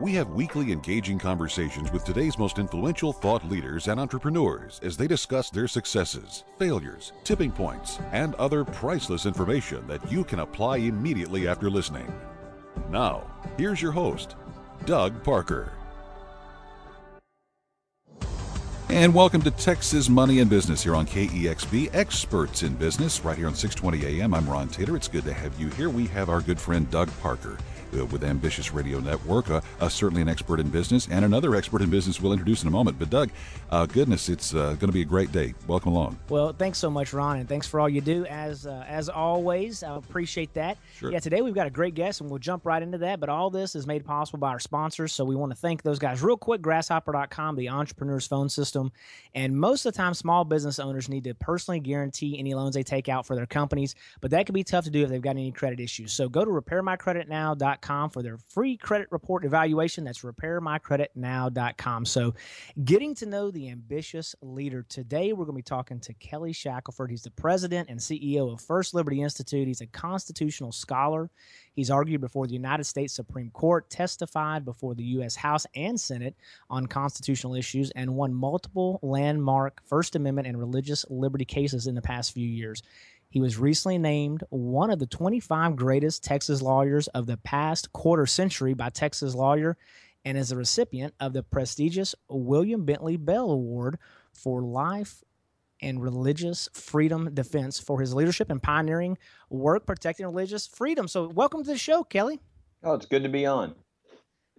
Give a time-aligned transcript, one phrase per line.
[0.00, 5.06] We have weekly engaging conversations with today's most influential thought leaders and entrepreneurs as they
[5.06, 11.46] discuss their successes, failures, tipping points, and other priceless information that you can apply immediately
[11.46, 12.12] after listening.
[12.90, 13.22] Now,
[13.56, 14.34] here's your host,
[14.84, 15.70] Doug Parker.
[18.88, 23.46] And welcome to Texas Money and Business here on KEXP, experts in business, right here
[23.46, 24.34] on 620 AM.
[24.34, 24.96] I'm Ron Taylor.
[24.96, 25.88] It's good to have you here.
[25.88, 27.58] We have our good friend Doug Parker
[27.94, 31.82] uh, with Ambitious Radio Network, uh, uh, certainly an expert in business, and another expert
[31.82, 32.98] in business we'll introduce in a moment.
[32.98, 33.30] But Doug,
[33.70, 35.54] uh, goodness, it's uh, going to be a great day.
[35.66, 36.18] Welcome along.
[36.28, 38.26] Well, thanks so much, Ron, and thanks for all you do.
[38.26, 40.78] As uh, as always, I appreciate that.
[40.96, 41.12] Sure.
[41.12, 43.20] Yeah, today we've got a great guest, and we'll jump right into that.
[43.20, 45.98] But all this is made possible by our sponsors, so we want to thank those
[45.98, 46.62] guys real quick.
[46.62, 48.92] Grasshopper.com, the entrepreneur's phone system,
[49.34, 52.82] and most of the time, small business owners need to personally guarantee any loans they
[52.82, 55.30] take out for their companies, but that can be tough to do if they've got
[55.30, 56.12] any credit issues.
[56.12, 60.04] So go to repairmycreditnow.com for their free credit report evaluation.
[60.04, 62.06] That's repairmycreditnow.com.
[62.06, 62.34] So,
[62.84, 64.84] getting to know the ambitious leader.
[64.88, 67.10] Today, we're going to be talking to Kelly Shackelford.
[67.10, 69.68] He's the president and CEO of First Liberty Institute.
[69.68, 71.30] He's a constitutional scholar.
[71.74, 75.36] He's argued before the United States Supreme Court, testified before the U.S.
[75.36, 76.36] House and Senate
[76.70, 82.02] on constitutional issues, and won multiple landmark First Amendment and religious liberty cases in the
[82.02, 82.82] past few years.
[83.34, 88.26] He was recently named one of the 25 greatest Texas lawyers of the past quarter
[88.26, 89.76] century by Texas Lawyer
[90.24, 93.98] and is a recipient of the prestigious William Bentley Ball Award
[94.32, 95.24] for Life
[95.82, 99.18] and Religious Freedom Defense for his leadership and pioneering
[99.50, 101.08] work protecting religious freedom.
[101.08, 102.38] So, welcome to the show, Kelly.
[102.84, 103.74] Oh, it's good to be on.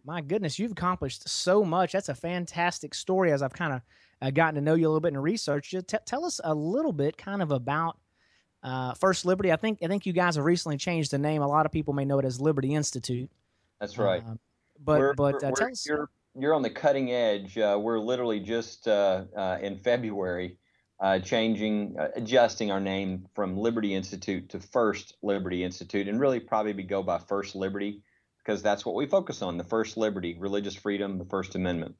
[0.04, 1.94] My goodness, you've accomplished so much.
[1.94, 3.82] That's a fantastic story as I've kind of
[4.22, 5.72] uh, gotten to know you a little bit in research.
[5.72, 7.98] T- tell us a little bit kind of about
[8.66, 9.52] uh, First Liberty.
[9.54, 11.42] I think I think you guys have recently changed the name.
[11.42, 13.30] A lot of people may know it as Liberty Institute.
[13.80, 14.22] That's right.
[14.28, 14.34] Uh,
[14.84, 15.86] but We're- but uh, tell we're- us.
[15.88, 17.58] you're you're on the cutting edge.
[17.58, 20.58] Uh, we're literally just uh, uh, in February
[21.00, 26.40] uh, changing, uh, adjusting our name from Liberty Institute to First Liberty Institute, and really
[26.42, 28.02] probably be go by First Liberty
[28.40, 31.96] because that's what we focus on: the First Liberty, religious freedom, the First Amendment.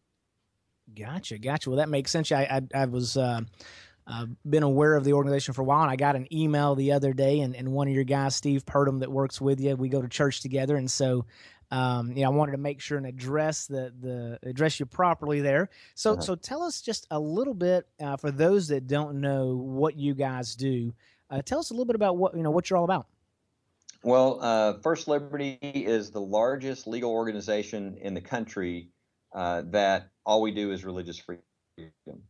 [0.96, 1.70] Gotcha, gotcha.
[1.70, 2.32] Well, that makes sense.
[2.32, 2.44] I
[2.74, 3.18] I, I was
[4.08, 6.92] uh, been aware of the organization for a while, and I got an email the
[6.92, 9.90] other day, and, and one of your guys, Steve Purdom, that works with you, we
[9.90, 11.26] go to church together, and so.
[11.72, 15.42] Um, you know, I wanted to make sure and address the the address you properly
[15.42, 15.72] there.
[15.96, 16.22] So, Uh-huh.
[16.22, 20.14] so tell us just a little bit uh, for those that don't know what you
[20.14, 20.94] guys do.
[21.32, 23.08] Uh, tell us a little bit about what you know what you're all about.
[24.04, 28.90] Well, uh, First Liberty is the largest legal organization in the country
[29.34, 31.44] uh, that all we do is religious freedom.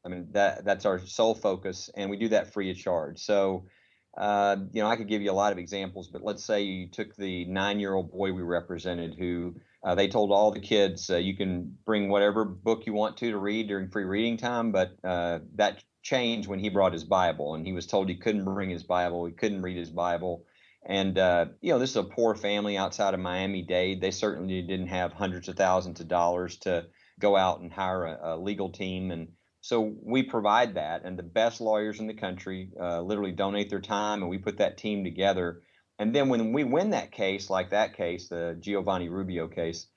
[0.06, 3.20] I mean that that's our sole focus, and we do that free of charge.
[3.20, 3.66] So,
[4.18, 6.90] uh, you know, I could give you a lot of examples, but let's say you
[6.90, 11.38] took the nine-year-old boy we represented, who uh, they told all the kids uh, you
[11.38, 15.40] can bring whatever book you want to to read during free reading time, but uh,
[15.56, 18.84] that changed when he brought his Bible, and he was told he couldn't bring his
[18.84, 20.46] Bible, he couldn't read his Bible.
[20.88, 24.02] And uh, you know, this is a poor family outside of Miami-Dade.
[24.02, 26.86] They certainly didn't have hundreds of thousands of dollars to
[27.20, 29.10] go out and hire a, a legal team.
[29.10, 29.30] And
[29.66, 33.82] so we provide that, and the best lawyers in the country uh, literally donate their
[33.82, 35.64] time, and we put that team together.
[35.98, 39.88] And then when we win that case, like that case, the Giovanni Rubio case,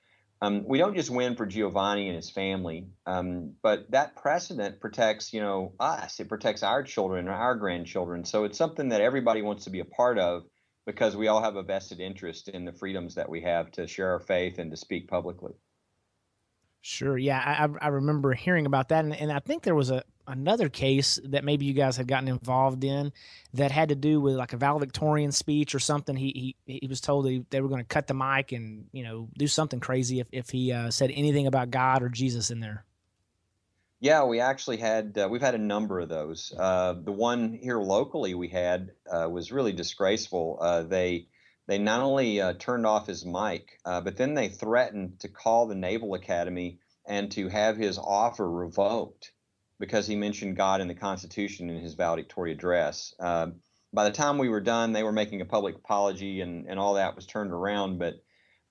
[0.41, 5.33] um, we don't just win for Giovanni and his family, um, but that precedent protects,
[5.33, 6.19] you know, us.
[6.19, 8.25] It protects our children and our grandchildren.
[8.25, 10.45] So it's something that everybody wants to be a part of
[10.87, 14.13] because we all have a vested interest in the freedoms that we have to share
[14.13, 15.53] our faith and to speak publicly.
[16.81, 17.17] Sure.
[17.17, 20.69] Yeah, I, I remember hearing about that, and, and I think there was a another
[20.69, 23.11] case that maybe you guys had gotten involved in
[23.55, 26.15] that had to do with like a valedictorian speech or something.
[26.15, 29.03] He he he was told they, they were going to cut the mic and you
[29.03, 32.59] know do something crazy if if he uh, said anything about God or Jesus in
[32.59, 32.85] there.
[33.99, 36.53] Yeah, we actually had uh, we've had a number of those.
[36.57, 40.59] Uh, the one here locally we had uh, was really disgraceful.
[40.61, 41.27] Uh, they
[41.69, 45.67] they not only uh, turned off his mic, uh, but then they threatened to call
[45.67, 49.31] the Naval Academy and to have his offer revoked
[49.79, 53.13] because he mentioned God and the Constitution in his valedictory address.
[53.19, 53.57] Um,
[53.93, 56.95] by the time we were done, they were making a public apology and, and all
[56.95, 57.99] that was turned around.
[57.99, 58.15] But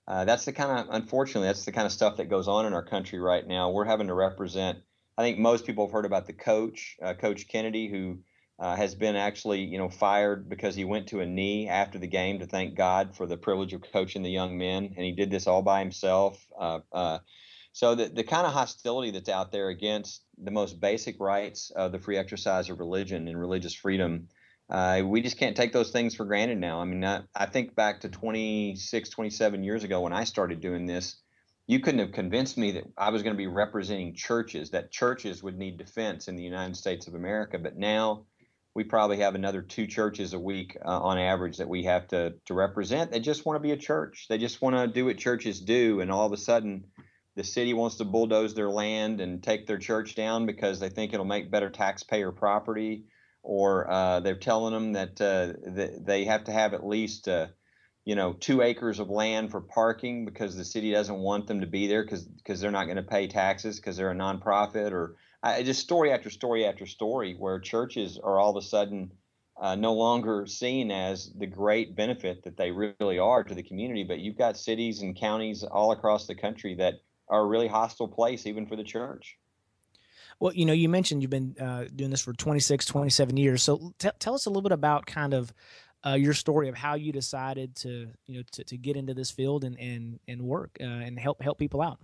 [0.05, 2.73] uh, that's the kind of, unfortunately, that's the kind of stuff that goes on in
[2.73, 3.71] our country right now.
[3.71, 4.77] We're having to represent.
[5.17, 8.19] I think most people have heard about the coach, uh, Coach Kennedy, who
[8.59, 12.07] uh, has been actually, you know, fired because he went to a knee after the
[12.07, 15.31] game to thank God for the privilege of coaching the young men, and he did
[15.31, 16.45] this all by himself.
[16.59, 17.19] Uh, uh,
[17.71, 21.91] so the the kind of hostility that's out there against the most basic rights of
[21.91, 24.27] the free exercise of religion and religious freedom,
[24.69, 26.81] uh, we just can't take those things for granted now.
[26.81, 30.85] I mean, I, I think back to 26, 27 years ago when I started doing
[30.85, 31.15] this
[31.69, 35.43] you couldn't have convinced me that I was going to be representing churches, that churches
[35.43, 37.59] would need defense in the United States of America.
[37.59, 38.25] But now
[38.75, 42.35] we probably have another two churches a week uh, on average that we have to,
[42.45, 43.11] to represent.
[43.11, 44.27] They just want to be a church.
[44.29, 46.01] They just want to do what churches do.
[46.01, 46.85] And all of a sudden,
[47.35, 51.13] the city wants to bulldoze their land and take their church down because they think
[51.13, 53.05] it'll make better taxpayer property.
[53.41, 57.47] Or uh, they're telling them that, uh, that they have to have at least uh,
[58.09, 61.67] you know two acres of land for parking because the city doesn't want them to
[61.67, 65.15] be there because because they're not going to pay taxes because they're a nonprofit or
[65.41, 69.11] I, just story after story after story where churches are all of a sudden
[69.59, 74.03] uh, no longer seen as the great benefit that they really are to the community.
[74.03, 76.95] But you've got cities and counties all across the country that
[77.27, 79.37] are a really hostile place even for the church.
[80.39, 83.61] Well, you know, you mentioned you've been uh, doing this for 26, 27 years.
[83.61, 85.53] So t- tell us a little bit about kind of
[86.05, 89.31] uh, your story of how you decided to you know to, to get into this
[89.31, 91.99] field and and and work uh, and help help people out.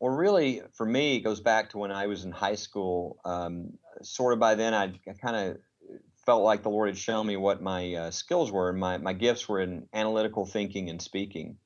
[0.00, 3.18] Well, really, for me, it goes back to when I was in high school.
[3.24, 5.56] Um, sort of by then, I, I kind of
[6.26, 9.12] felt like the Lord had shown me what my uh, skills were, and my my
[9.12, 11.56] gifts were in analytical thinking and speaking.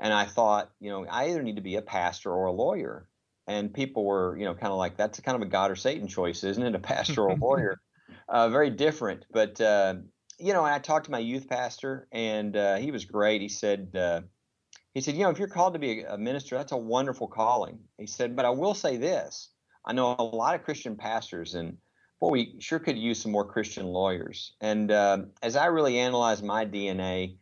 [0.00, 3.08] And I thought, you know, I either need to be a pastor or a lawyer.
[3.48, 6.06] And people were, you know, kind of like, that's kind of a God or Satan
[6.06, 6.74] choice, isn't it?
[6.74, 7.80] A pastor or a lawyer.
[8.26, 9.24] Uh, very different.
[9.32, 9.94] But uh,
[10.38, 13.40] you know, I talked to my youth pastor, and uh, he was great.
[13.40, 14.20] He said, uh,
[14.94, 17.78] he said, you know, if you're called to be a minister, that's a wonderful calling.
[17.98, 19.50] He said, but I will say this:
[19.84, 21.76] I know a lot of Christian pastors, and
[22.20, 24.54] boy, we sure could use some more Christian lawyers.
[24.60, 27.36] And uh, as I really analyzed my DNA,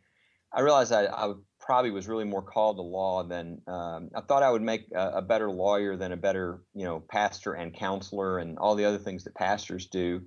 [0.53, 4.43] I realized I, I probably was really more called to law than um, I thought
[4.43, 8.39] I would make a, a better lawyer than a better, you know, pastor and counselor
[8.39, 10.21] and all the other things that pastors do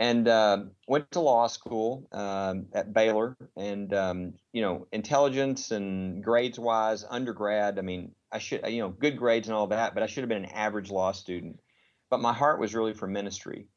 [0.00, 3.36] and uh, went to law school um, at Baylor.
[3.54, 7.78] And um, you know, intelligence and grades wise, undergrad.
[7.78, 10.30] I mean, I should you know good grades and all that, but I should have
[10.30, 11.60] been an average law student.
[12.08, 13.68] But my heart was really for ministry.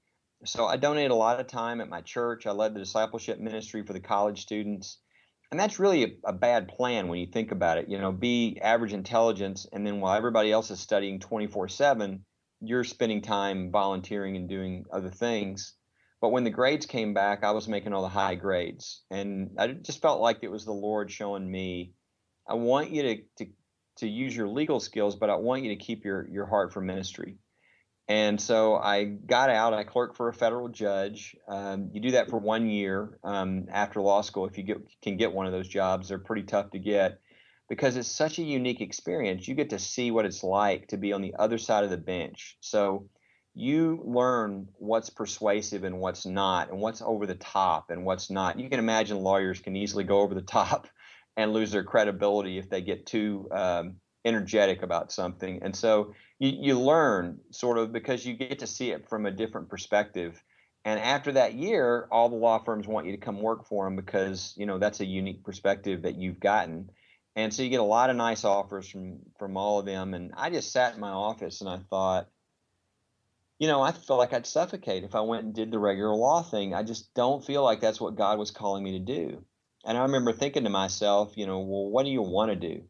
[0.45, 2.47] So I donated a lot of time at my church.
[2.47, 4.99] I led the discipleship ministry for the college students.
[5.51, 7.89] And that's really a, a bad plan when you think about it.
[7.89, 12.23] You know, be average intelligence, and then while everybody else is studying 24 7,
[12.61, 15.75] you're spending time volunteering and doing other things
[16.23, 19.67] but when the grades came back, I was making all the high grades, and I
[19.67, 21.95] just felt like it was the Lord showing me,
[22.47, 23.51] I want you to to,
[23.97, 26.79] to use your legal skills, but I want you to keep your your heart for
[26.79, 27.39] ministry.
[28.07, 29.73] And so I got out.
[29.73, 31.35] I clerked for a federal judge.
[31.49, 34.45] Um, you do that for one year um, after law school.
[34.45, 37.19] If you get, can get one of those jobs, they're pretty tough to get
[37.67, 39.45] because it's such a unique experience.
[39.45, 41.97] You get to see what it's like to be on the other side of the
[41.97, 42.55] bench.
[42.61, 43.09] So
[43.55, 48.59] you learn what's persuasive and what's not, and what's over the top and what's not.
[48.59, 50.87] You can imagine lawyers can easily go over the top
[51.37, 53.95] and lose their credibility if they get too um,
[54.25, 55.61] energetic about something.
[55.61, 59.31] And so you, you learn sort of because you get to see it from a
[59.31, 60.41] different perspective.
[60.85, 63.95] And after that year, all the law firms want you to come work for them
[63.95, 66.89] because you know that's a unique perspective that you've gotten.
[67.35, 70.13] And so you get a lot of nice offers from from all of them.
[70.13, 72.27] And I just sat in my office and I thought,
[73.63, 76.43] you know, I felt like I'd suffocate if I went and did the regular law
[76.43, 76.73] thing.
[76.73, 79.45] I just don't feel like that's what God was calling me to do.
[79.85, 82.83] And I remember thinking to myself, you know, well, what do you want to do?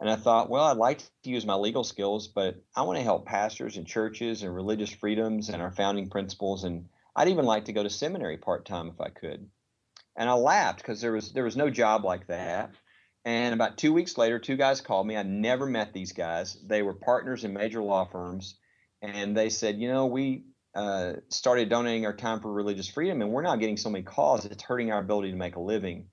[0.00, 3.04] And I thought, well, I'd like to use my legal skills, but I want to
[3.04, 6.64] help pastors and churches and religious freedoms and our founding principles.
[6.64, 9.50] And I'd even like to go to seminary part time if I could.
[10.16, 12.70] And I laughed because there was there was no job like that.
[13.26, 15.18] And about two weeks later, two guys called me.
[15.18, 16.56] I never met these guys.
[16.66, 18.54] They were partners in major law firms
[19.02, 23.30] and they said, you know, we uh, started donating our time for religious freedom, and
[23.30, 24.44] we're not getting so many calls.
[24.44, 26.06] It's hurting our ability to make a living.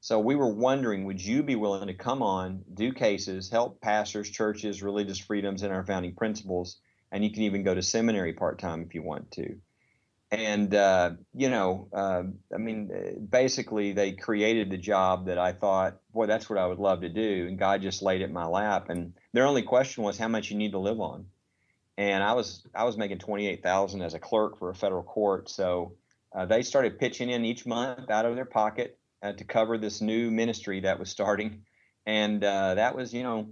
[0.00, 4.28] So we were wondering, would you be willing to come on, do cases, help pastors,
[4.28, 6.78] churches, religious freedoms, and our founding principles,
[7.12, 9.56] and you can even go to seminary part time if you want to.
[10.32, 16.00] And uh, you know, uh, I mean, basically, they created the job that I thought,
[16.12, 18.46] boy, that's what I would love to do, and God just laid it in my
[18.46, 18.88] lap.
[18.88, 21.26] And their only question was how much you need to live on
[21.98, 25.02] and I was I was making twenty eight thousand as a clerk for a federal
[25.02, 25.48] court.
[25.48, 25.96] So
[26.34, 30.00] uh, they started pitching in each month out of their pocket uh, to cover this
[30.00, 31.62] new ministry that was starting,
[32.06, 33.50] and uh, that was you know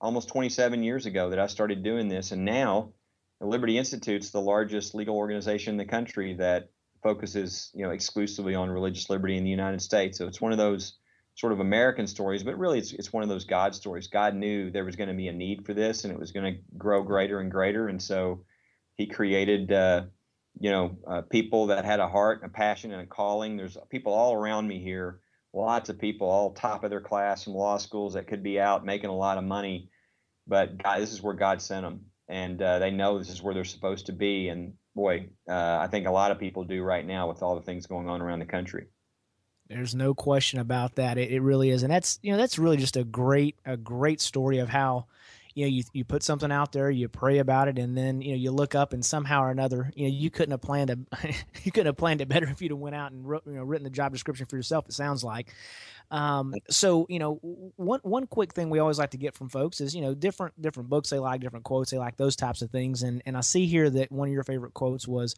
[0.00, 2.92] almost 27 years ago that I started doing this, and now
[3.40, 6.70] the Liberty Institute's the largest legal organization in the country that
[7.02, 10.18] focuses, you know, exclusively on religious liberty in the United States.
[10.18, 10.94] So it's one of those
[11.38, 14.08] sort of American stories, but really it's it's one of those God stories.
[14.08, 16.52] God knew there was going to be a need for this, and it was going
[16.52, 18.44] to grow greater and greater, and so
[18.96, 20.06] He created, uh,
[20.58, 23.56] you know, uh, people that had a heart, and a passion, and a calling.
[23.56, 25.20] There's people all around me here,
[25.54, 28.84] lots of people, all top of their class from law schools that could be out
[28.84, 29.90] making a lot of money,
[30.48, 33.54] but God, this is where God sent them, and uh, they know this is where
[33.54, 34.48] they're supposed to be.
[34.48, 37.62] And boy, uh, I think a lot of people do right now with all the
[37.62, 38.88] things going on around the country.
[39.68, 41.18] There's no question about that.
[41.18, 44.20] It, it really is, and that's you know that's really just a great a great
[44.20, 45.06] story of how
[45.54, 48.30] you know you you put something out there, you pray about it, and then you
[48.30, 50.98] know you look up and somehow or another, you know you couldn't have planned a
[51.64, 53.62] you couldn't have planned it better if you'd have went out and wrote, you know
[53.62, 54.86] written the job description for yourself.
[54.88, 55.52] It sounds like.
[56.10, 57.34] Um, so you know
[57.76, 60.60] one one quick thing we always like to get from folks is you know different
[60.62, 63.02] different books they like, different quotes they like, those types of things.
[63.02, 65.34] And and I see here that one of your favorite quotes was,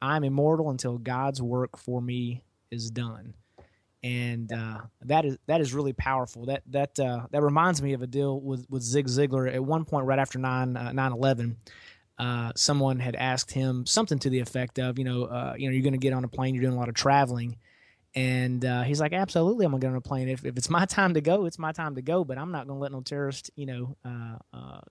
[0.00, 3.34] "I'm immortal until God's work for me is done."
[4.04, 6.44] And uh, that is that is really powerful.
[6.44, 9.52] That that uh, that reminds me of a deal with with Zig Ziglar.
[9.52, 11.56] At one point, right after 9 uh, 11
[12.18, 15.72] uh, someone had asked him something to the effect of, you know, uh, you know,
[15.72, 17.56] you're going to get on a plane, you're doing a lot of traveling,
[18.14, 20.28] and uh, he's like, absolutely, I'm going to get on a plane.
[20.28, 22.24] If, if it's my time to go, it's my time to go.
[22.24, 23.96] But I'm not going to let no terrorist, you know,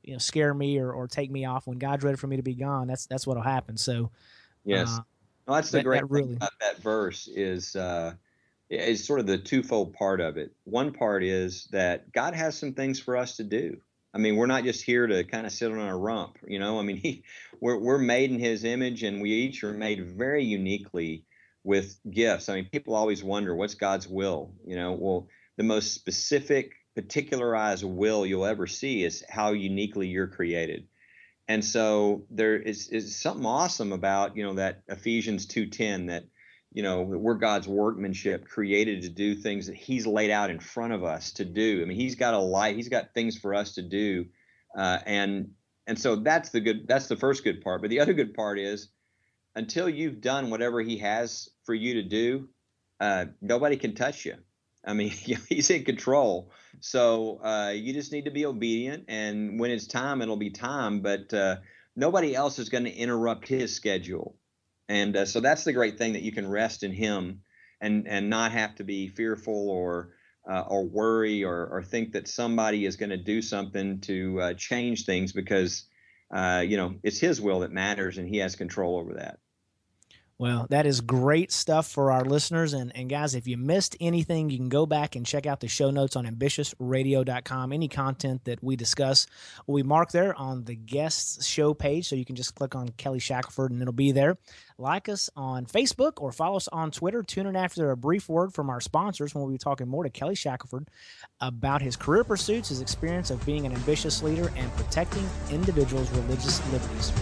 [0.01, 2.43] you know, scare me or, or take me off when God's ready for me to
[2.43, 2.87] be gone.
[2.87, 3.77] That's that's what'll happen.
[3.77, 4.09] So,
[4.65, 4.99] yes,
[5.45, 7.75] well, that's the that, great that really, thing about that verse is
[8.73, 10.51] is sort of the twofold part of it.
[10.63, 13.77] One part is that God has some things for us to do.
[14.13, 16.79] I mean, we're not just here to kind of sit on a rump, you know.
[16.79, 17.23] I mean, he,
[17.59, 21.25] we're we're made in His image, and we each are made very uniquely
[21.63, 22.49] with gifts.
[22.49, 24.53] I mean, people always wonder what's God's will.
[24.65, 25.27] You know, well,
[25.57, 30.87] the most specific, particularized will you'll ever see is how uniquely you're created.
[31.47, 36.23] And so there is, is something awesome about you know that Ephesians two ten that
[36.73, 40.91] you know we're god's workmanship created to do things that he's laid out in front
[40.91, 41.81] of us to do.
[41.81, 44.25] I mean he's got a light he's got things for us to do
[44.75, 45.51] uh, and
[45.85, 47.81] and so that's the good that's the first good part.
[47.81, 48.89] But the other good part is
[49.55, 52.49] until you've done whatever he has for you to do
[52.99, 54.35] uh, nobody can touch you.
[54.83, 55.09] I mean
[55.49, 56.51] he's in control.
[56.79, 61.01] So uh, you just need to be obedient and when it's time it'll be time
[61.01, 61.57] but uh,
[61.95, 64.35] nobody else is going to interrupt his schedule
[64.89, 67.41] and uh, so that's the great thing that you can rest in Him
[67.81, 70.11] and and not have to be fearful or
[70.49, 74.53] uh, or worry or, or think that somebody is going to do something to uh,
[74.55, 75.85] change things because
[76.33, 79.39] uh, you know it's His will that matters and He has control over that.
[80.43, 82.73] Well, that is great stuff for our listeners.
[82.73, 85.69] And, and guys, if you missed anything, you can go back and check out the
[85.69, 87.71] show notes on ambitiousradio.com.
[87.71, 89.25] Any content that we discuss
[89.67, 92.09] will be marked there on the guests show page.
[92.09, 94.37] So you can just click on Kelly Shackelford and it'll be there.
[94.77, 97.23] Like us on Facebook or follow us on Twitter.
[97.23, 100.09] Tune in after a brief word from our sponsors when we'll be talking more to
[100.09, 100.89] Kelly Shackelford
[101.39, 106.59] about his career pursuits, his experience of being an ambitious leader, and protecting individuals' religious
[106.73, 107.13] liberties.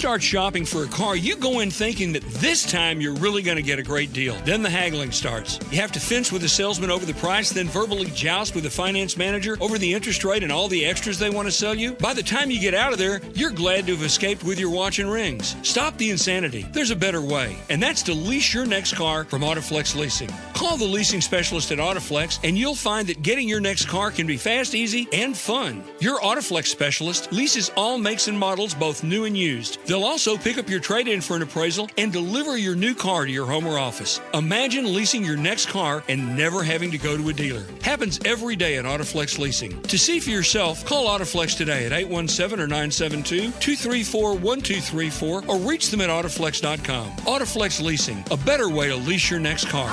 [0.00, 3.58] Start shopping for a car, you go in thinking that this time you're really going
[3.58, 4.34] to get a great deal.
[4.46, 5.60] Then the haggling starts.
[5.70, 8.70] You have to fence with the salesman over the price, then verbally joust with the
[8.70, 11.92] finance manager over the interest rate and all the extras they want to sell you.
[11.96, 14.70] By the time you get out of there, you're glad to have escaped with your
[14.70, 15.54] watch and rings.
[15.62, 16.64] Stop the insanity.
[16.72, 20.30] There's a better way, and that's to lease your next car from Autoflex Leasing.
[20.54, 24.26] Call the leasing specialist at Autoflex, and you'll find that getting your next car can
[24.26, 25.84] be fast, easy, and fun.
[25.98, 29.78] Your Autoflex specialist leases all makes and models, both new and used.
[29.90, 33.24] They'll also pick up your trade in for an appraisal and deliver your new car
[33.24, 34.20] to your home or office.
[34.34, 37.64] Imagine leasing your next car and never having to go to a dealer.
[37.82, 39.82] Happens every day at Autoflex Leasing.
[39.82, 45.90] To see for yourself, call Autoflex today at 817 or 972 234 1234 or reach
[45.90, 47.10] them at Autoflex.com.
[47.26, 49.88] Autoflex Leasing, a better way to lease your next car.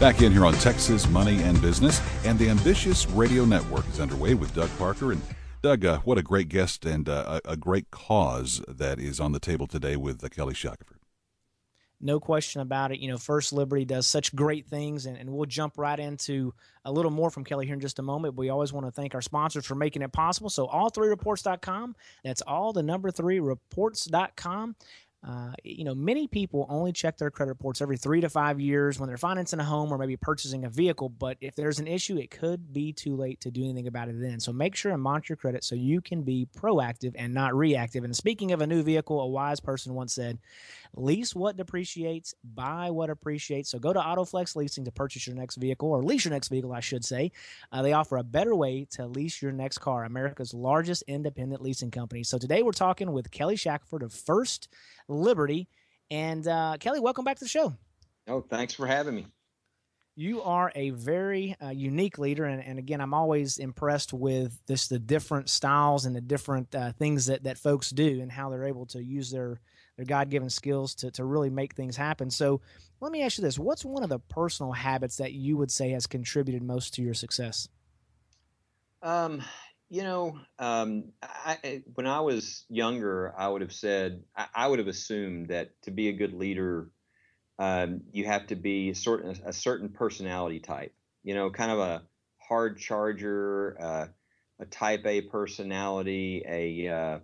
[0.00, 4.32] Back in here on Texas Money and Business, and the Ambitious Radio Network is underway
[4.32, 5.12] with Doug Parker.
[5.12, 5.20] And
[5.60, 9.38] Doug, uh, what a great guest and uh, a great cause that is on the
[9.38, 11.00] table today with uh, Kelly Shackelford.
[12.00, 13.00] No question about it.
[13.00, 16.54] You know, First Liberty does such great things, and, and we'll jump right into
[16.86, 18.36] a little more from Kelly here in just a moment.
[18.36, 20.48] We always want to thank our sponsors for making it possible.
[20.48, 24.76] So, all three reports.com, that's all the number three reports.com
[25.22, 28.98] uh, you know, many people only check their credit reports every three to five years
[28.98, 31.10] when they're financing a home or maybe purchasing a vehicle.
[31.10, 34.18] But if there's an issue, it could be too late to do anything about it
[34.18, 34.40] then.
[34.40, 38.02] So make sure and monitor your credit so you can be proactive and not reactive.
[38.02, 40.38] And speaking of a new vehicle, a wise person once said,
[40.94, 43.70] lease what depreciates, buy what appreciates.
[43.70, 46.72] So go to AutoFlex Leasing to purchase your next vehicle or lease your next vehicle,
[46.72, 47.32] I should say.
[47.72, 51.90] Uh, they offer a better way to lease your next car, America's largest independent leasing
[51.90, 52.24] company.
[52.24, 54.68] So today we're talking with Kelly Shackelford of First
[55.08, 55.68] Liberty.
[56.10, 57.74] And uh, Kelly, welcome back to the show.
[58.26, 59.26] Oh, thanks for having me.
[60.16, 64.88] You are a very uh, unique leader, and, and, again, I'm always impressed with this
[64.88, 68.66] the different styles and the different uh, things that, that folks do and how they're
[68.66, 69.60] able to use their
[70.00, 72.30] their God given skills to to really make things happen.
[72.30, 72.62] So,
[73.00, 75.90] let me ask you this: What's one of the personal habits that you would say
[75.90, 77.68] has contributed most to your success?
[79.02, 79.42] Um,
[79.90, 84.78] you know, um, I, when I was younger, I would have said I, I, would
[84.78, 86.90] have assumed that to be a good leader,
[87.58, 90.94] um, you have to be a certain a certain personality type.
[91.24, 92.02] You know, kind of a
[92.38, 94.06] hard charger, uh,
[94.60, 97.18] a Type A personality, a uh,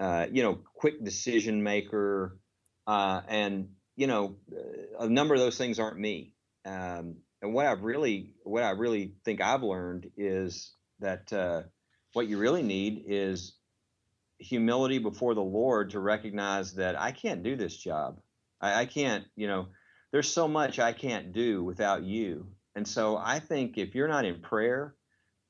[0.00, 2.38] uh, you know quick decision maker,
[2.86, 4.36] uh, and you know
[4.98, 6.32] a number of those things aren't me.
[6.64, 11.62] Um, and what I've really what I really think I've learned is that uh,
[12.12, 13.54] what you really need is
[14.38, 18.20] humility before the Lord to recognize that I can't do this job.
[18.60, 19.68] I, I can't, you know,
[20.12, 22.48] there's so much I can't do without you.
[22.74, 24.94] And so I think if you're not in prayer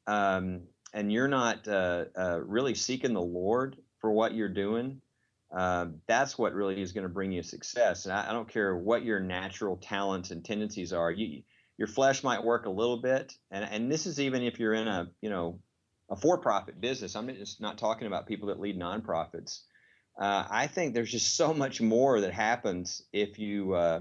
[0.07, 5.01] um, and you're not uh, uh, really seeking the Lord for what you're doing,
[5.57, 8.05] uh, that's what really is going to bring you success.
[8.05, 11.11] And I, I, don't care what your natural talents and tendencies are.
[11.11, 11.43] You,
[11.77, 14.87] your flesh might work a little bit, and and this is even if you're in
[14.87, 15.61] a you know
[16.11, 17.17] a for-profit business.
[17.17, 19.61] I'm just not talking about people that lead nonprofits.
[20.21, 24.01] Uh, I think there's just so much more that happens if you uh,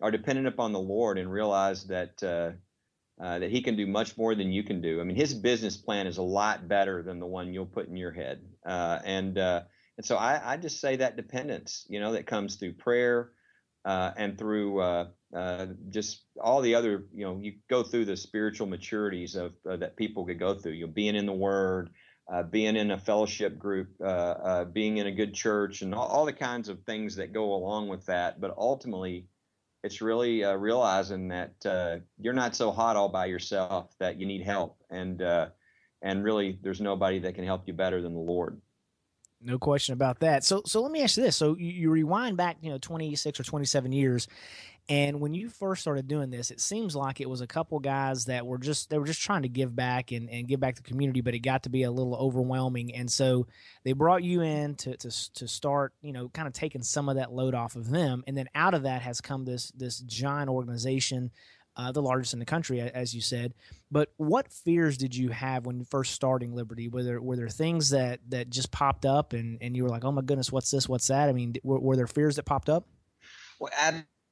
[0.00, 2.52] are dependent upon the Lord and realize that uh,
[3.22, 5.00] uh that He can do much more than you can do.
[5.00, 7.96] I mean, His business plan is a lot better than the one you'll put in
[7.96, 9.62] your head, uh, and uh,
[9.96, 13.30] and so I, I, just say that dependence, you know, that comes through prayer
[13.84, 14.80] and through
[15.34, 19.76] uh, just all the other, you know, you go through the spiritual maturities of uh,
[19.76, 20.72] that people could go through.
[20.72, 21.90] You know, being in the Word,
[22.32, 26.06] uh, being in a fellowship group, uh, uh, being in a good church, and all,
[26.06, 28.40] all, the kinds of things that go along with that.
[28.40, 29.26] But ultimately,
[29.82, 31.54] it's really realizing that
[32.18, 35.20] you're not so hot all by yourself that you need help, and
[36.06, 38.60] and really, there's nobody that can help you better than the Lord.
[39.40, 40.44] No question about that.
[40.44, 43.42] So, so let me ask you this: so you, rewind back, you know, 26 or
[43.42, 44.28] 27 years,
[44.88, 48.26] and when you first started doing this, it seems like it was a couple guys
[48.26, 50.82] that were just they were just trying to give back and, and give back to
[50.82, 52.94] the community, but it got to be a little overwhelming.
[52.94, 53.48] And so
[53.84, 57.16] they brought you in to to to start, you know, kind of taking some of
[57.16, 58.22] that load off of them.
[58.28, 61.32] And then out of that has come this this giant organization,
[61.76, 63.54] uh, the largest in the country, as you said.
[63.90, 66.88] But what fears did you have when first starting Liberty?
[66.88, 70.04] Were there were there things that that just popped up and and you were like,
[70.04, 70.88] oh my goodness, what's this?
[70.88, 71.28] What's that?
[71.28, 72.86] I mean, were, were there fears that popped up?
[73.58, 73.72] Well,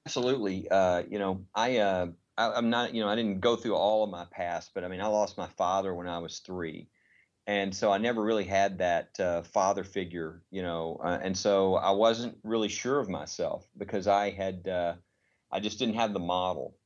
[0.07, 0.68] Absolutely.
[0.70, 2.94] Uh, you know, I, uh, I am not.
[2.94, 5.38] You know, I didn't go through all of my past, but I mean, I lost
[5.38, 6.88] my father when I was three,
[7.46, 10.42] and so I never really had that uh, father figure.
[10.50, 14.94] You know, uh, and so I wasn't really sure of myself because I had uh,
[15.52, 16.76] I just didn't have the model.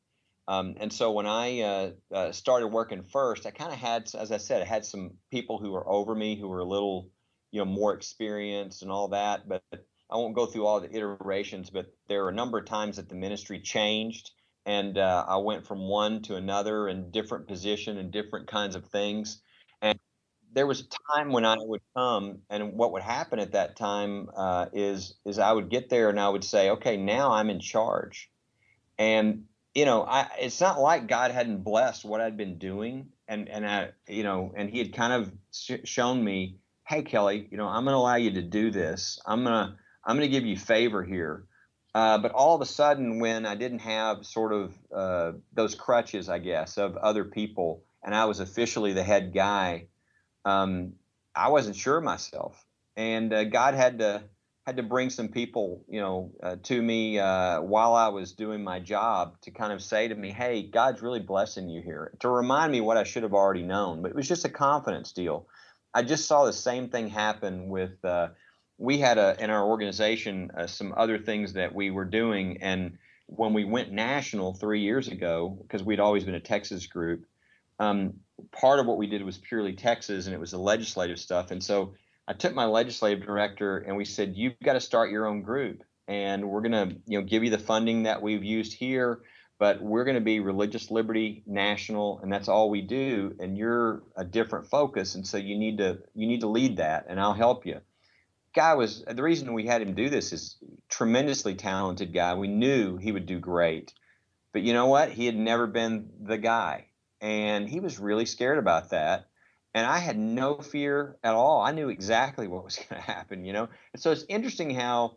[0.49, 4.33] Um, and so when I uh, uh, started working first, I kind of had, as
[4.33, 7.11] I said, I had some people who were over me who were a little,
[7.53, 9.47] you know, more experienced and all that.
[9.47, 9.63] But
[10.11, 13.11] I won't go through all the iterations, but there were a number of times that
[13.11, 14.31] the ministry changed,
[14.65, 18.87] and uh, I went from one to another and different position and different kinds of
[18.87, 19.43] things.
[19.83, 19.99] And
[20.55, 24.31] there was a time when I would come, and what would happen at that time
[24.35, 27.61] uh, is is I would get there and I would say, okay, now I'm in
[27.61, 28.31] charge,
[28.99, 29.45] and
[29.79, 33.64] you know, I, it's not like God hadn't blessed what I'd been doing, and and
[33.64, 37.69] I, you know, and He had kind of sh- shown me, hey, Kelly, you know,
[37.69, 39.21] I'm going to allow you to do this.
[39.25, 41.45] I'm to I'm going to give you favor here.
[41.95, 46.29] Uh, but all of a sudden, when I didn't have sort of uh, those crutches,
[46.29, 49.87] I guess, of other people, and I was officially the head guy,
[50.45, 50.95] um,
[51.37, 54.25] I wasn't sure myself, and uh, God had to
[54.69, 58.63] had to bring some people, you know, uh, to me uh, while I was doing
[58.63, 62.29] my job to kind of say to me, "Hey, God's really blessing you here," to
[62.29, 64.03] remind me what I should have already known.
[64.03, 65.47] But it was just a confidence deal.
[65.95, 68.29] I just saw the same thing happen with uh,
[68.77, 72.99] we had a in our organization uh, some other things that we were doing, and
[73.25, 77.25] when we went national three years ago, because we'd always been a Texas group,
[77.79, 78.21] um,
[78.53, 81.53] part of what we did was purely Texas, and it was the legislative stuff.
[81.53, 81.95] And so
[82.29, 85.83] I took my legislative director, and we said, "You've got to start your own group."
[86.09, 89.21] and we're going to you know give you the funding that we've used here
[89.59, 94.03] but we're going to be religious liberty national and that's all we do and you're
[94.17, 97.35] a different focus and so you need to you need to lead that and i'll
[97.35, 97.81] help you.
[98.55, 100.57] Guy was the reason we had him do this is
[100.88, 102.35] tremendously talented guy.
[102.35, 103.93] We knew he would do great
[104.53, 105.11] but you know what?
[105.11, 106.87] He had never been the guy
[107.21, 109.28] and he was really scared about that
[109.79, 111.61] and i had no fear at all.
[111.61, 113.69] I knew exactly what was going to happen you know?
[113.93, 115.17] And so it's interesting how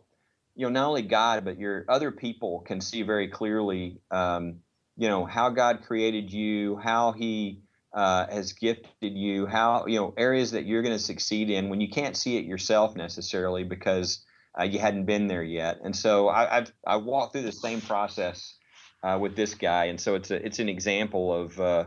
[0.54, 4.56] you know, not only God, but your other people can see very clearly, um,
[4.96, 7.62] you know, how God created you, how He
[7.94, 11.80] uh, has gifted you, how you know areas that you're going to succeed in when
[11.80, 14.24] you can't see it yourself necessarily because
[14.58, 15.78] uh, you hadn't been there yet.
[15.82, 18.54] And so I, I've I walked through the same process
[19.02, 21.84] uh, with this guy, and so it's a it's an example of uh,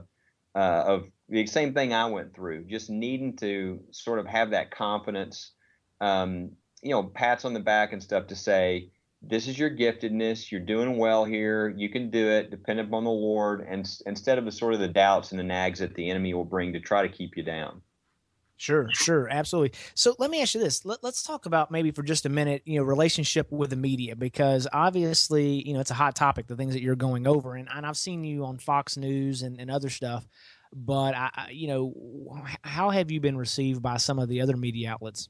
[0.56, 4.72] uh, of the same thing I went through, just needing to sort of have that
[4.72, 5.52] confidence.
[6.02, 6.52] Um,
[6.86, 10.62] you know pats on the back and stuff to say this is your giftedness you're
[10.62, 14.52] doing well here you can do it depend upon the lord and instead of the
[14.52, 17.10] sort of the doubts and the nags that the enemy will bring to try to
[17.10, 17.82] keep you down
[18.58, 19.78] Sure, sure, absolutely.
[19.96, 20.86] So let me ask you this.
[20.86, 24.16] Let, us talk about maybe for just a minute, you know, relationship with the media
[24.16, 27.68] because obviously, you know, it's a hot topic, the things that you're going over, and,
[27.70, 30.26] and I've seen you on Fox News and, and other stuff.
[30.76, 34.92] But I, you know, how have you been received by some of the other media
[34.92, 35.30] outlets?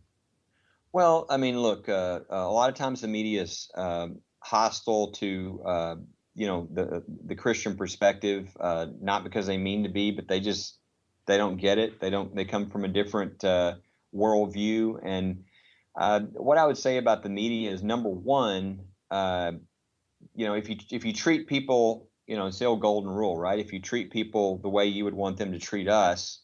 [0.91, 5.61] Well, I mean, look, uh, a lot of times the media is um, hostile to
[5.65, 5.95] uh,
[6.33, 10.39] you know the the Christian perspective, uh, not because they mean to be, but they
[10.39, 10.79] just
[11.25, 11.99] they don't get it.
[11.99, 12.35] They don't.
[12.35, 13.75] They come from a different uh,
[14.15, 14.99] worldview.
[15.03, 15.43] And
[15.99, 18.81] uh, what I would say about the media is number one,
[19.11, 19.53] uh,
[20.35, 23.37] you know, if you if you treat people, you know, it's the old golden rule,
[23.37, 23.59] right?
[23.59, 26.41] If you treat people the way you would want them to treat us,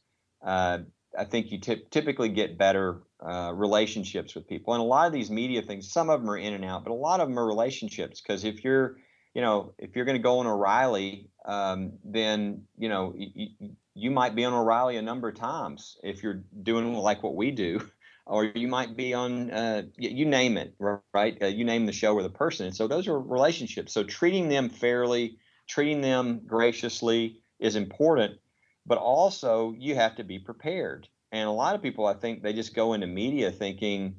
[1.17, 4.74] I think you t- typically get better uh, relationships with people.
[4.74, 6.91] And a lot of these media things, some of them are in and out, but
[6.91, 8.22] a lot of them are relationships.
[8.22, 8.98] Because if you're,
[9.34, 13.50] you know, if you're going to go on O'Reilly, um, then you know you,
[13.94, 17.52] you might be on O'Reilly a number of times if you're doing like what we
[17.52, 17.82] do,
[18.26, 20.76] or you might be on, uh, you name it,
[21.13, 21.38] right?
[21.41, 22.67] Uh, you name the show or the person.
[22.67, 23.94] And so those are relationships.
[23.94, 25.38] So treating them fairly,
[25.72, 28.38] treating them graciously is important
[28.86, 31.08] but also you have to be prepared.
[31.32, 34.16] And a lot of people, I think, they just go into media thinking,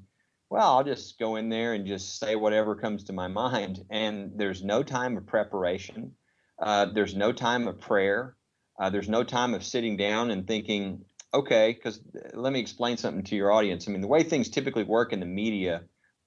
[0.50, 3.84] well, I'll just go in there and just say whatever comes to my mind.
[3.90, 6.12] And there's no time of preparation.
[6.60, 8.36] Uh, there's no time of prayer.
[8.78, 12.00] Uh, there's no time of sitting down and thinking, okay, because
[12.34, 13.88] let me explain something to your audience.
[13.88, 15.82] I mean, the way things typically work in the media,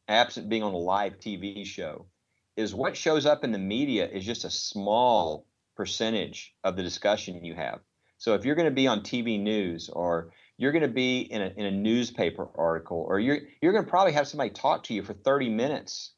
[0.08, 2.08] absent being on a live TV show,
[2.56, 7.44] is what shows up in the media is just a small percentage of the discussion
[7.44, 7.80] you have.
[8.18, 11.42] So if you're going to be on TV news or you're going to be in
[11.42, 14.94] a, in a newspaper article or you're you're going to probably have somebody talk to
[14.94, 16.14] you for 30 minutes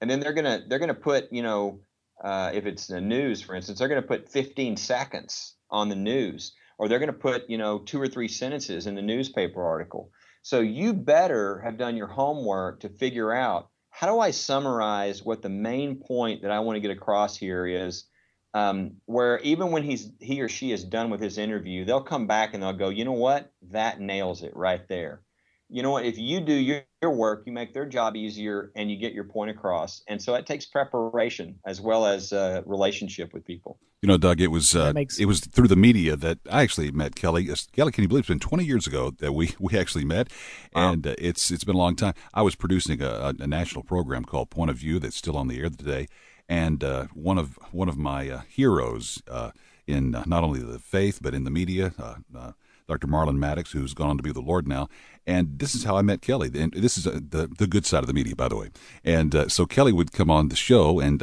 [0.00, 1.80] and then they're going to they're going to put you know
[2.24, 5.96] uh, if it's the news for instance they're going to put 15 seconds on the
[5.96, 9.62] news or they're going to put you know two or three sentences in the newspaper
[9.62, 10.10] article
[10.42, 15.42] so you better have done your homework to figure out how do i summarize what
[15.42, 18.06] the main point that i want to get across here is
[18.54, 22.26] um, where even when he's he or she is done with his interview, they'll come
[22.26, 25.22] back and they'll go, you know what, that nails it right there.
[25.72, 28.90] You know what, if you do your, your work, you make their job easier and
[28.90, 30.02] you get your point across.
[30.06, 33.78] And so it takes preparation as well as uh, relationship with people.
[34.02, 36.90] You know, Doug, it was uh, makes- it was through the media that I actually
[36.90, 37.48] met Kelly.
[37.72, 40.28] Kelly, can you believe it's been 20 years ago that we, we actually met,
[40.74, 40.92] wow.
[40.92, 42.14] and uh, it's it's been a long time.
[42.34, 45.58] I was producing a, a national program called Point of View that's still on the
[45.58, 46.08] air today,
[46.48, 49.52] and uh, one of one of my uh, heroes uh,
[49.86, 52.52] in uh, not only the faith but in the media, uh, uh,
[52.88, 53.06] Dr.
[53.06, 54.88] Marlin Maddoux, who's gone on to be the Lord now.
[55.26, 56.50] And this is how I met Kelly.
[56.54, 58.70] And this is the the good side of the media, by the way.
[59.04, 61.22] And so Kelly would come on the show and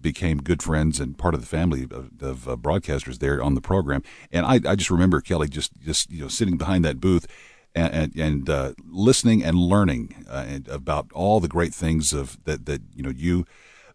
[0.00, 4.02] became good friends and part of the family of, of broadcasters there on the program.
[4.32, 7.26] And I, I just remember Kelly just just you know sitting behind that booth
[7.74, 12.66] and and, and uh, listening and learning uh, about all the great things of that
[12.66, 13.44] that you know you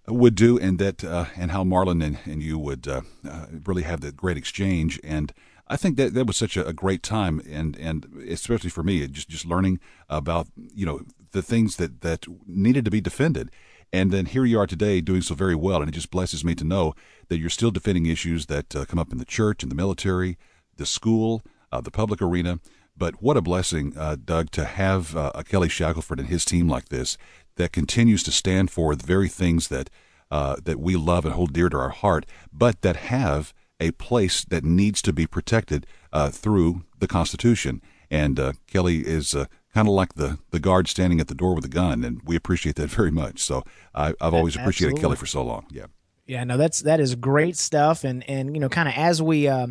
[0.08, 3.84] would do, and that uh, and how Marlin and, and you would uh, uh, really
[3.84, 5.00] have that great exchange.
[5.04, 5.34] And
[5.70, 9.06] I think that that was such a, a, great time, and and especially for me,
[9.08, 9.80] just just learning
[10.10, 11.02] about you know
[11.32, 13.52] the things that that needed to be defended.
[13.92, 16.54] And then here you are today doing so very well, and it just blesses me
[16.56, 16.94] to know
[17.28, 20.38] that you're still defending issues that uh, come up in the church, in the military,
[20.78, 22.60] the school, uh, the public arena.
[22.96, 26.90] But what a blessing, uh, Doug, to have a Kelly Shackelford and his team like
[26.90, 27.18] this
[27.56, 29.90] that continues to stand for the very things that
[30.32, 34.44] uh, that we love and hold dear to our heart, but that have a place
[34.46, 37.82] that needs to be protected uh, through the Constitution.
[38.12, 41.54] And uh, Kelly is uh, kind of like the the guard standing at the door
[41.56, 43.40] with a gun, and we appreciate that very much.
[43.40, 43.64] So
[43.94, 45.66] I, have always appreciated Kelly for so long.
[45.70, 45.86] Yeah.
[46.26, 49.48] Yeah, no, that's that is great stuff, and and you know, kind of as we
[49.48, 49.66] uh,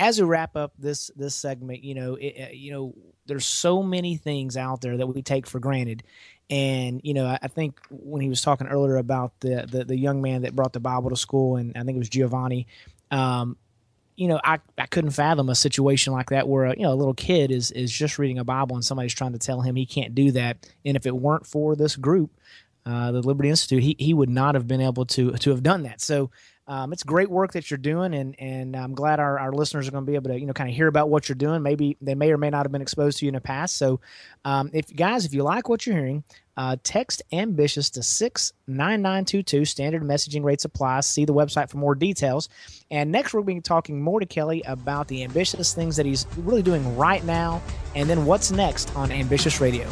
[0.00, 2.94] as we wrap up this this segment, you know, it, uh, you know,
[3.26, 6.02] there's so many things out there that we take for granted,
[6.50, 9.96] and you know, I, I think when he was talking earlier about the, the, the
[9.96, 12.66] young man that brought the Bible to school, and I think it was Giovanni.
[13.10, 13.56] Um,
[14.16, 16.94] you know, I, I couldn't fathom a situation like that where a, you know a
[16.94, 19.86] little kid is is just reading a Bible and somebody's trying to tell him he
[19.86, 20.68] can't do that.
[20.84, 22.30] And if it weren't for this group,
[22.84, 25.84] uh, the Liberty Institute, he, he would not have been able to to have done
[25.84, 26.00] that.
[26.00, 26.30] So
[26.66, 29.90] um, it's great work that you're doing, and and I'm glad our, our listeners are
[29.90, 31.62] going to be able to you know kind of hear about what you're doing.
[31.62, 33.76] Maybe they may or may not have been exposed to you in the past.
[33.76, 34.00] So,
[34.44, 36.24] um, if guys, if you like what you're hearing,
[36.60, 39.64] uh, text ambitious to six nine nine two two.
[39.64, 41.00] Standard messaging rates apply.
[41.00, 42.50] See the website for more details.
[42.90, 46.60] And next, to be talking more to Kelly about the ambitious things that he's really
[46.62, 47.62] doing right now,
[47.94, 49.88] and then what's next on Ambitious Radio.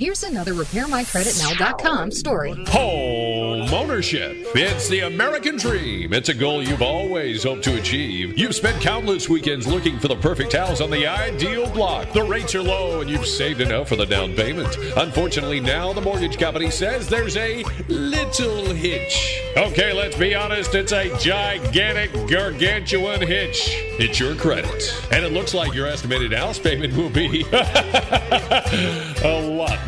[0.00, 2.54] Here's another RepairMyCreditNow.com story.
[2.68, 4.36] Home ownership.
[4.54, 6.12] It's the American dream.
[6.12, 8.38] It's a goal you've always hoped to achieve.
[8.38, 12.12] You've spent countless weekends looking for the perfect house on the ideal block.
[12.12, 14.72] The rates are low and you've saved enough for the down payment.
[14.96, 19.42] Unfortunately, now the mortgage company says there's a little hitch.
[19.56, 23.64] Okay, let's be honest, it's a gigantic, gargantuan hitch.
[23.98, 24.94] It's your credit.
[25.10, 29.87] And it looks like your estimated house payment will be a lot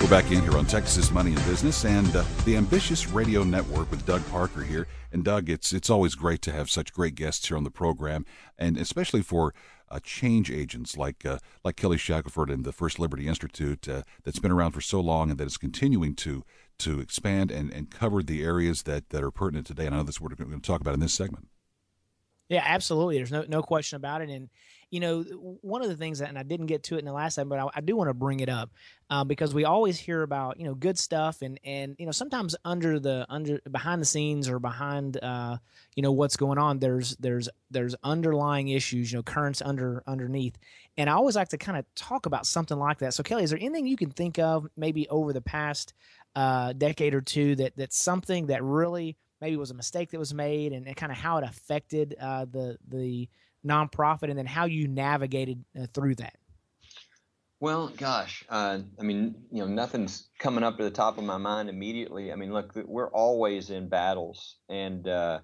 [0.00, 3.90] We're back in here on Texas Money and Business and uh, the Ambitious Radio Network
[3.90, 4.86] with Doug Parker here.
[5.12, 8.24] And Doug, it's it's always great to have such great guests here on the program,
[8.58, 9.54] and especially for
[10.00, 14.52] change agents like uh, like Kelly Shackelford and the First Liberty Institute uh, that's been
[14.52, 16.44] around for so long and that is continuing to
[16.78, 19.86] to expand and, and cover the areas that, that are pertinent today.
[19.86, 21.46] And I know this is what we're going to talk about in this segment.
[22.52, 23.16] Yeah, absolutely.
[23.16, 24.28] There's no no question about it.
[24.28, 24.50] And
[24.90, 25.22] you know,
[25.62, 27.48] one of the things that, and I didn't get to it in the last time,
[27.48, 28.70] but I, I do want to bring it up
[29.08, 32.54] um, because we always hear about you know good stuff, and and you know sometimes
[32.64, 35.56] under the under behind the scenes or behind uh,
[35.96, 40.58] you know what's going on, there's there's there's underlying issues, you know, currents under underneath,
[40.98, 43.14] and I always like to kind of talk about something like that.
[43.14, 45.94] So Kelly, is there anything you can think of maybe over the past
[46.36, 50.32] uh, decade or two that that's something that really maybe was a mistake that was
[50.32, 53.28] made, and, and kind of how it affected uh, the the
[53.66, 56.36] nonprofit and then how you navigated uh, through that.
[57.60, 61.36] Well, gosh, uh, I mean, you know, nothing's coming up to the top of my
[61.36, 62.32] mind immediately.
[62.32, 65.40] I mean, look, we're always in battles, and uh,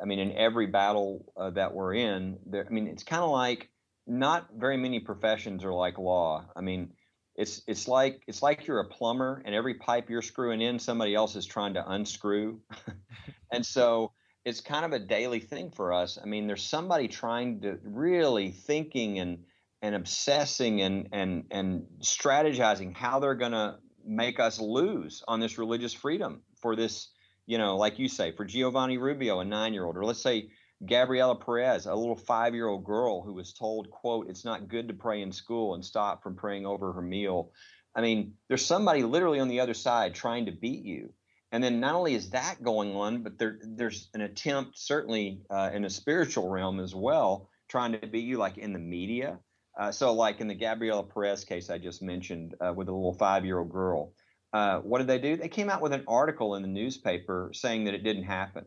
[0.00, 2.66] I mean, in every battle uh, that we're in, there.
[2.66, 3.70] I mean, it's kind of like
[4.06, 6.44] not very many professions are like law.
[6.54, 6.92] I mean,
[7.36, 11.14] it's it's like it's like you're a plumber, and every pipe you're screwing in, somebody
[11.14, 12.60] else is trying to unscrew,
[13.52, 14.12] and so
[14.44, 16.18] it's kind of a daily thing for us.
[16.22, 19.44] I mean, there's somebody trying to really thinking and
[19.82, 25.58] and obsessing and and and strategizing how they're going to make us lose on this
[25.58, 27.08] religious freedom for this,
[27.44, 30.48] you know, like you say, for Giovanni Rubio, a nine-year-old, or let's say
[30.84, 35.22] Gabriela Perez, a little five-year-old girl who was told, "quote It's not good to pray
[35.22, 37.52] in school and stop from praying over her meal."
[37.94, 41.12] I mean, there's somebody literally on the other side trying to beat you
[41.52, 45.70] and then not only is that going on, but there there's an attempt, certainly uh,
[45.72, 49.38] in a spiritual realm as well, trying to beat you like in the media.
[49.78, 53.14] Uh, so, like in the Gabriela Perez case I just mentioned uh, with a little
[53.14, 54.12] five year old girl,
[54.52, 55.36] uh, what did they do?
[55.36, 58.64] They came out with an article in the newspaper saying that it didn't happen.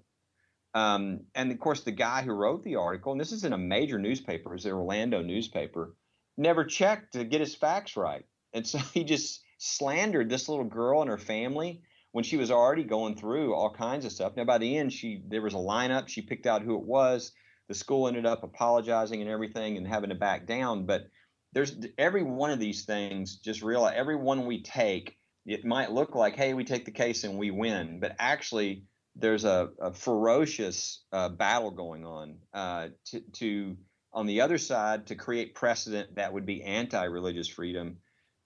[0.74, 3.58] Um, and of course, the guy who wrote the article, and this is in a
[3.58, 5.96] major newspaper, it's the Orlando newspaper,
[6.38, 8.26] never checked to get his facts right.
[8.54, 12.84] And so he just slandered this little girl and her family when she was already
[12.84, 14.36] going through all kinds of stuff.
[14.36, 16.08] Now, by the end, she there was a lineup.
[16.08, 17.32] She picked out who it was.
[17.68, 20.86] The school ended up apologizing and everything and having to back down.
[20.86, 21.08] But
[21.54, 23.38] there's every one of these things.
[23.38, 27.24] Just realize every one we take, it might look like, hey, we take the case
[27.24, 28.84] and we win, but actually,
[29.20, 33.78] there's a, a ferocious uh, battle going on uh, to, to
[34.12, 37.98] on the other side to create precedent that would be anti-religious freedom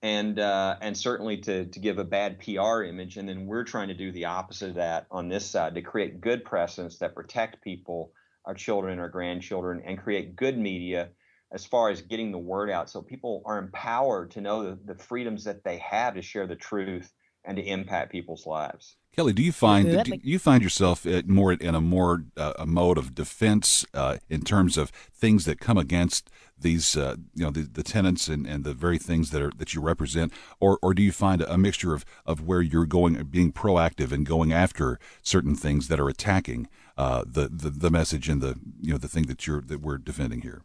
[0.02, 3.18] and uh, and certainly to to give a bad PR image.
[3.18, 6.22] And then we're trying to do the opposite of that on this side to create
[6.22, 8.12] good precedents that protect people,
[8.46, 11.10] our children, our grandchildren, and create good media
[11.52, 15.04] as far as getting the word out so people are empowered to know the, the
[15.04, 17.14] freedoms that they have to share the truth
[17.46, 18.96] and to impact people's lives.
[19.16, 22.98] Kelly, do you find do you find yourself more in a more uh, a mode
[22.98, 27.62] of defense uh, in terms of things that come against these uh, you know the,
[27.62, 31.04] the tenants and, and the very things that are that you represent, or or do
[31.04, 35.56] you find a mixture of, of where you're going being proactive and going after certain
[35.56, 39.28] things that are attacking uh, the, the the message and the you know the thing
[39.28, 40.64] that you're that we're defending here?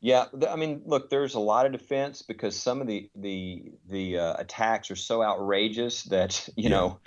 [0.00, 4.18] Yeah, I mean, look, there's a lot of defense because some of the the the
[4.18, 6.68] uh, attacks are so outrageous that you yeah.
[6.70, 7.00] know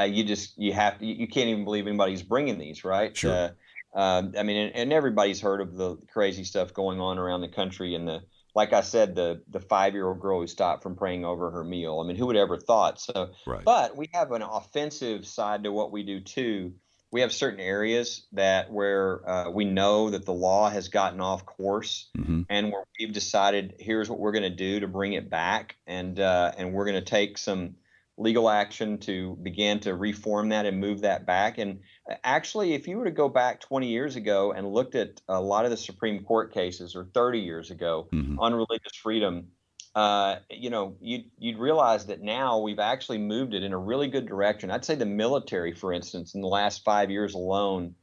[0.00, 3.16] uh, you just you have you, you, can't even believe anybody's bringing these, right?
[3.16, 3.52] Sure.
[3.94, 7.40] Uh, um, I mean, and, and, everybody's heard of the crazy stuff going on around
[7.40, 8.22] the country, and the
[8.54, 11.64] like I said, the the five year old girl who stopped from praying over her
[11.64, 12.00] meal.
[12.00, 13.00] I mean, who would ever thought?
[13.00, 13.64] So, right.
[13.64, 16.74] but we have an offensive side to what we do too.
[17.12, 21.44] We have certain areas that where uh, we know that the law has gotten off
[21.44, 22.42] course, mm-hmm.
[22.48, 26.20] and where we've decided here's what we're going to do to bring it back, and
[26.20, 27.74] uh, and we're going to take some
[28.20, 31.56] legal action to begin to reform that and move that back.
[31.56, 35.20] And uh, actually, if you were to go back 20 years ago and looked at
[35.26, 38.38] a lot of the Supreme Court cases, or 30 years ago, mm-hmm.
[38.38, 39.48] on religious freedom,
[39.94, 44.06] uh, you know, you'd, you'd realize that now we've actually moved it in a really
[44.06, 44.70] good direction.
[44.70, 47.94] I'd say the military, for instance, in the last five years alone,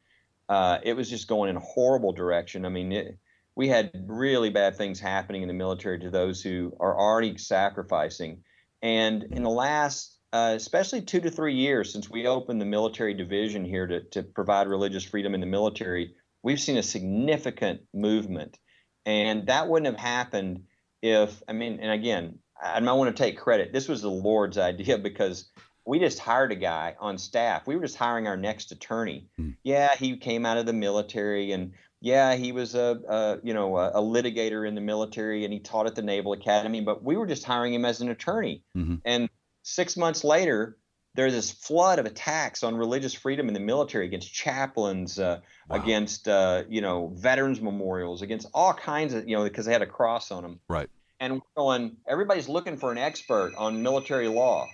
[0.49, 2.65] uh, it was just going in a horrible direction.
[2.65, 3.19] I mean, it,
[3.55, 8.43] we had really bad things happening in the military to those who are already sacrificing.
[8.81, 13.13] And in the last, uh, especially two to three years since we opened the military
[13.13, 18.57] division here to, to provide religious freedom in the military, we've seen a significant movement.
[19.05, 20.63] And that wouldn't have happened
[21.01, 23.71] if, I mean, and again, I might want to take credit.
[23.71, 25.49] This was the Lord's idea because
[25.85, 27.65] we just hired a guy on staff.
[27.65, 29.29] We were just hiring our next attorney.
[29.39, 29.55] Mm.
[29.63, 33.77] Yeah, he came out of the military and yeah, he was a, a you know
[33.77, 37.17] a, a, litigator in the military and he taught at the Naval Academy, but we
[37.17, 38.63] were just hiring him as an attorney.
[38.75, 38.95] Mm-hmm.
[39.03, 39.29] And
[39.63, 40.77] six months later,
[41.15, 45.81] there's this flood of attacks on religious freedom in the military against chaplains, uh, wow.
[45.81, 49.81] against uh, you know veterans memorials, against all kinds of you know because they had
[49.81, 50.59] a cross on them.
[50.69, 50.89] Right.
[51.19, 54.67] And we're going, everybody's looking for an expert on military law,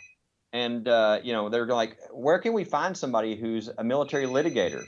[0.51, 4.83] and uh, you know they're like, where can we find somebody who's a military litigator?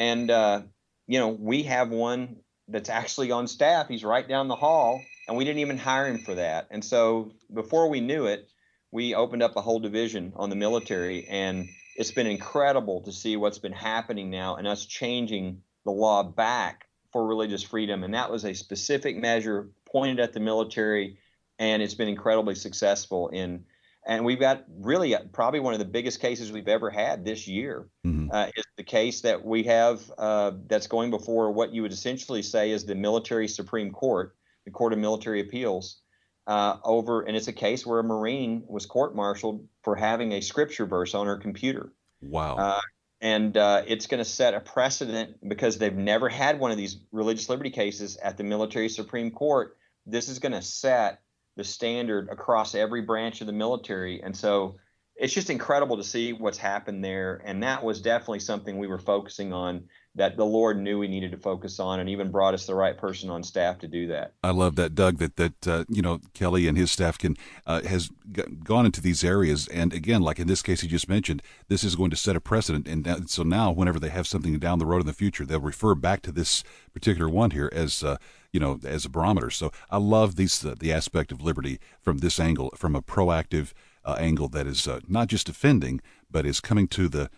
[0.00, 0.62] And uh,
[1.10, 2.36] you know, we have one
[2.68, 3.88] that's actually on staff.
[3.88, 6.68] He's right down the hall, and we didn't even hire him for that.
[6.70, 8.48] And so before we knew it,
[8.92, 13.36] we opened up a whole division on the military, and it's been incredible to see
[13.36, 18.04] what's been happening now and us changing the law back for religious freedom.
[18.04, 21.18] And that was a specific measure pointed at the military,
[21.58, 23.64] and it's been incredibly successful in
[24.10, 27.46] and we've got really uh, probably one of the biggest cases we've ever had this
[27.46, 28.28] year mm-hmm.
[28.32, 32.42] uh, is the case that we have uh, that's going before what you would essentially
[32.42, 36.00] say is the military Supreme Court, the Court of Military Appeals,
[36.48, 40.86] uh, over, and it's a case where a Marine was court-martialed for having a scripture
[40.86, 41.92] verse on her computer.
[42.20, 42.56] Wow.
[42.56, 42.80] Uh,
[43.20, 46.96] and uh, it's going to set a precedent because they've never had one of these
[47.12, 49.76] religious liberty cases at the military Supreme Court.
[50.04, 51.20] This is going to set
[51.56, 54.22] the standard across every branch of the military.
[54.22, 54.76] And so
[55.16, 57.42] it's just incredible to see what's happened there.
[57.44, 59.84] And that was definitely something we were focusing on
[60.16, 62.98] that the Lord knew we needed to focus on, and even brought us the right
[62.98, 64.34] person on staff to do that.
[64.42, 65.18] I love that, Doug.
[65.18, 69.00] That that uh, you know Kelly and his staff can uh, has g- gone into
[69.00, 72.16] these areas, and again, like in this case you just mentioned, this is going to
[72.16, 72.88] set a precedent.
[72.88, 75.94] And so now, whenever they have something down the road in the future, they'll refer
[75.94, 78.02] back to this particular one here as.
[78.02, 78.16] Uh,
[78.52, 79.50] you know, as a barometer.
[79.50, 83.72] So I love these uh, the aspect of liberty from this angle, from a proactive
[84.04, 87.30] uh, angle that is uh, not just defending, but is coming to the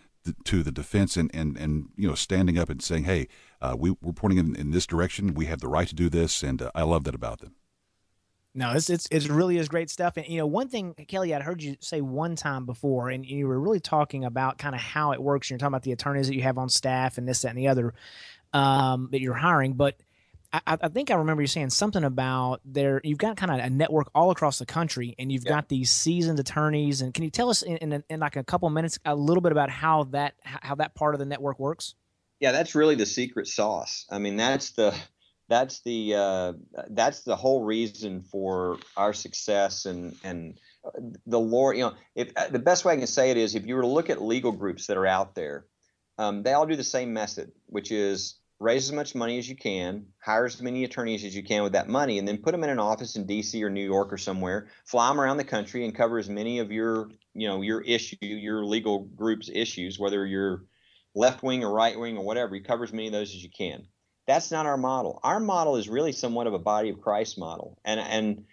[0.45, 3.27] to the defense and, and, and you know standing up and saying, hey,
[3.61, 5.33] uh, we, we're pointing in, in this direction.
[5.33, 7.55] We have the right to do this, and uh, I love that about them.
[8.55, 10.15] No, it's, it's it really is great stuff.
[10.15, 13.47] And you know, one thing, Kelly, I'd heard you say one time before, and you
[13.47, 15.49] were really talking about kind of how it works.
[15.49, 17.67] You're talking about the attorneys that you have on staff and this, that, and the
[17.67, 17.93] other
[18.53, 19.97] um, that you're hiring, but
[20.53, 23.01] I, I, think I remember you saying something about there.
[23.03, 25.53] You've got kind of a network all across the country, and you've yeah.
[25.53, 27.01] got these seasoned attorneys.
[27.01, 29.51] And can you tell us in, in, in, like a couple minutes a little bit
[29.51, 31.95] about how that how that part of the network works?
[32.39, 34.05] Yeah, that's really the secret sauce.
[34.11, 34.95] I mean, that's the
[35.49, 36.53] that's the uh,
[36.91, 40.59] that's the whole reason for our success and and
[41.25, 41.77] the Lord.
[41.77, 43.81] You know, if uh, the best way I can say it is, if you were
[43.81, 45.65] to look at legal groups that are out there,
[46.19, 49.55] um, they all do the same method, which is raise as much money as you
[49.55, 52.63] can, hire as many attorneys as you can with that money, and then put them
[52.63, 53.61] in an office in D.C.
[53.61, 54.69] or New York or somewhere.
[54.85, 58.15] Fly them around the country and cover as many of your, you know, your issue,
[58.21, 60.63] your legal group's issues, whether you're
[61.13, 62.55] left wing or right wing or whatever.
[62.55, 63.85] You cover as many of those as you can.
[64.27, 65.19] That's not our model.
[65.23, 68.45] Our model is really somewhat of a body of Christ model, and and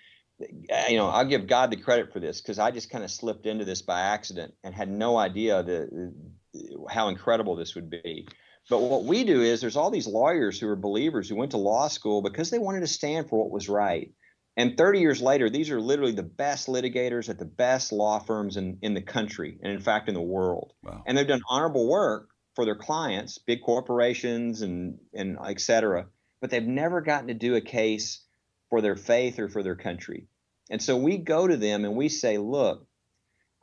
[0.43, 3.11] uh, you know I'll give God the credit for this because I just kind of
[3.13, 6.13] slipped into this by accident and had no idea the
[6.57, 8.27] uh, how incredible this would be.
[8.71, 11.57] But what we do is there's all these lawyers who are believers who went to
[11.57, 14.12] law school because they wanted to stand for what was right.
[14.57, 18.57] And 30 years later, these are literally the best litigators at the best law firms
[18.57, 20.73] in, in the country and, in fact, in the world.
[20.85, 21.03] Wow.
[21.05, 26.07] And they've done honorable work for their clients, big corporations and, and et cetera,
[26.41, 28.23] but they've never gotten to do a case
[28.68, 30.29] for their faith or for their country.
[30.71, 32.87] And so we go to them and we say, look,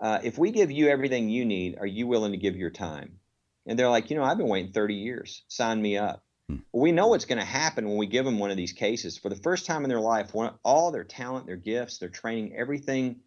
[0.01, 3.20] uh, if we give you everything you need, are you willing to give your time?
[3.68, 5.43] And they're like, you know, I've been waiting 30 years.
[5.47, 6.24] Sign me up.
[6.49, 6.57] Hmm.
[6.72, 9.18] Well, we know what's going to happen when we give them one of these cases.
[9.18, 12.55] For the first time in their life, one, all their talent, their gifts, their training,
[12.55, 13.18] everything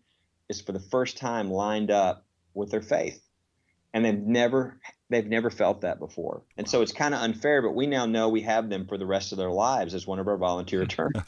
[0.48, 2.24] is for the first time lined up
[2.54, 3.22] with their faith.
[3.92, 6.42] And they've never they've never felt that before.
[6.56, 9.06] And so it's kind of unfair, but we now know we have them for the
[9.06, 11.22] rest of their lives as one of our volunteer attorneys.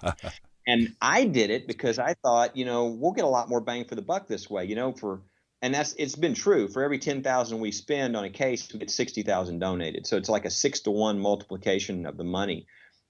[0.66, 3.84] and I did it because I thought, you know, we'll get a lot more bang
[3.84, 4.64] for the buck this way.
[4.66, 5.22] You know, for
[5.62, 6.68] and that's it's been true.
[6.68, 10.06] For every 10,000 we spend on a case we get 60,000 donated.
[10.06, 12.66] So it's like a 6 to 1 multiplication of the money.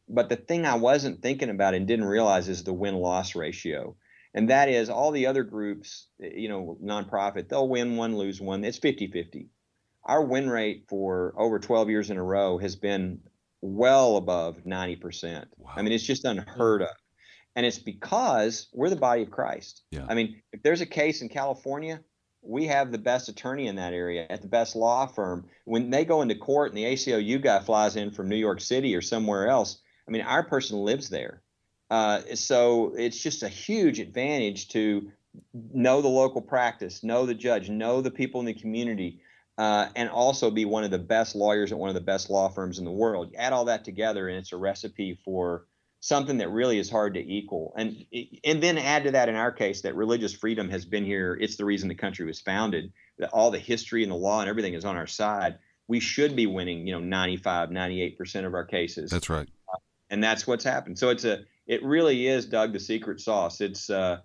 [0.08, 3.96] But the thing I wasn't thinking about and didn't realize is the win loss ratio.
[4.34, 8.40] And that is all the other groups eh, you know nonprofit they'll win one lose
[8.40, 8.62] one.
[8.64, 9.48] It's 50-50
[10.04, 13.20] our win rate for over 12 years in a row has been
[13.60, 15.72] well above 90% wow.
[15.76, 16.88] i mean it's just unheard of.
[17.54, 19.82] And it's because we're the body of christ.
[19.90, 20.06] Yeah.
[20.08, 22.00] i mean if there's a case in california
[22.42, 25.46] we have the best attorney in that area at the best law firm.
[25.64, 28.94] When they go into court and the ACLU guy flies in from New York City
[28.94, 31.42] or somewhere else, I mean, our person lives there.
[31.90, 35.10] Uh, so it's just a huge advantage to
[35.72, 39.20] know the local practice, know the judge, know the people in the community,
[39.58, 42.48] uh, and also be one of the best lawyers at one of the best law
[42.48, 43.32] firms in the world.
[43.36, 45.66] Add all that together, and it's a recipe for
[46.02, 47.72] something that really is hard to equal.
[47.76, 48.04] And
[48.44, 51.38] and then add to that in our case that religious freedom has been here.
[51.40, 52.92] It's the reason the country was founded.
[53.18, 55.58] That all the history and the law and everything is on our side.
[55.86, 59.10] We should be winning, you know, 95, 98% of our cases.
[59.10, 59.48] That's right.
[59.72, 59.78] Uh,
[60.10, 60.98] and that's what's happened.
[60.98, 63.60] So it's a it really is Doug the secret sauce.
[63.60, 64.18] It's uh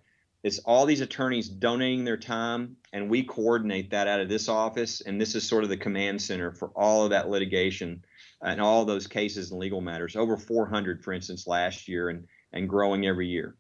[0.44, 5.02] it's all these attorneys donating their time and we coordinate that out of this office
[5.02, 8.04] and this is sort of the command center for all of that litigation
[8.42, 10.16] and all those cases and legal matters.
[10.16, 13.56] Over 400, for instance, last year, and and growing every year.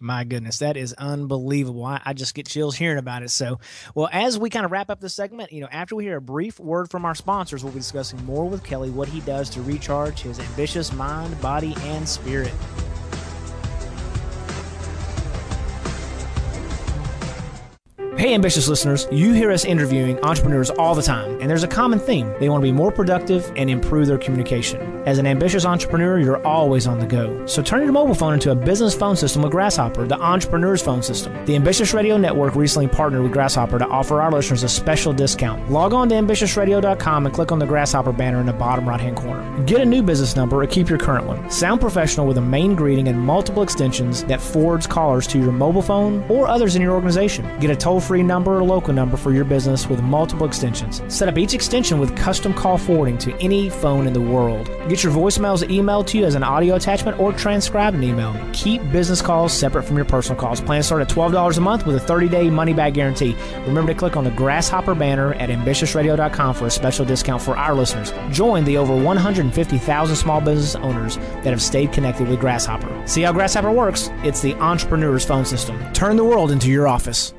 [0.00, 1.84] My goodness, that is unbelievable.
[1.84, 3.30] I, I, just get chills hearing about it.
[3.30, 3.58] So,
[3.96, 6.20] well, as we kind of wrap up the segment, you know, after we hear a
[6.20, 9.62] brief word from our sponsors, we'll be discussing more with Kelly what he does to
[9.62, 12.52] recharge his ambitious mind, body, and spirit.
[18.18, 22.00] Hey, ambitious listeners, you hear us interviewing entrepreneurs all the time, and there's a common
[22.00, 22.34] theme.
[22.40, 24.97] They want to be more productive and improve their communication.
[25.08, 27.46] As an ambitious entrepreneur, you're always on the go.
[27.46, 31.02] So turn your mobile phone into a business phone system with Grasshopper, the entrepreneur's phone
[31.02, 31.32] system.
[31.46, 35.70] The Ambitious Radio Network recently partnered with Grasshopper to offer our listeners a special discount.
[35.70, 39.16] Log on to ambitiousradio.com and click on the Grasshopper banner in the bottom right hand
[39.16, 39.64] corner.
[39.64, 41.50] Get a new business number or keep your current one.
[41.50, 45.80] Sound professional with a main greeting and multiple extensions that forwards callers to your mobile
[45.80, 47.46] phone or others in your organization.
[47.60, 51.00] Get a toll free number or local number for your business with multiple extensions.
[51.08, 54.70] Set up each extension with custom call forwarding to any phone in the world.
[54.86, 58.34] Get your voicemails emailed to you as an audio attachment or transcribe an email.
[58.52, 60.60] Keep business calls separate from your personal calls.
[60.60, 63.36] Plans start at $12 a month with a 30 day money back guarantee.
[63.66, 67.74] Remember to click on the Grasshopper banner at ambitiousradio.com for a special discount for our
[67.74, 68.12] listeners.
[68.30, 73.02] Join the over 150,000 small business owners that have stayed connected with Grasshopper.
[73.06, 74.10] See how Grasshopper works?
[74.22, 75.80] It's the entrepreneur's phone system.
[75.92, 77.34] Turn the world into your office.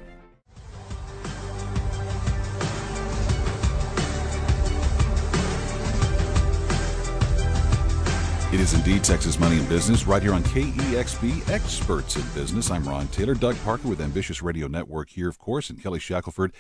[8.70, 12.70] Is indeed Texas Money and Business right here on KEXP Experts in Business.
[12.70, 13.34] I'm Ron Taylor.
[13.34, 16.54] Doug Parker with Ambitious Radio Network here, of course, and Kelly Shackelford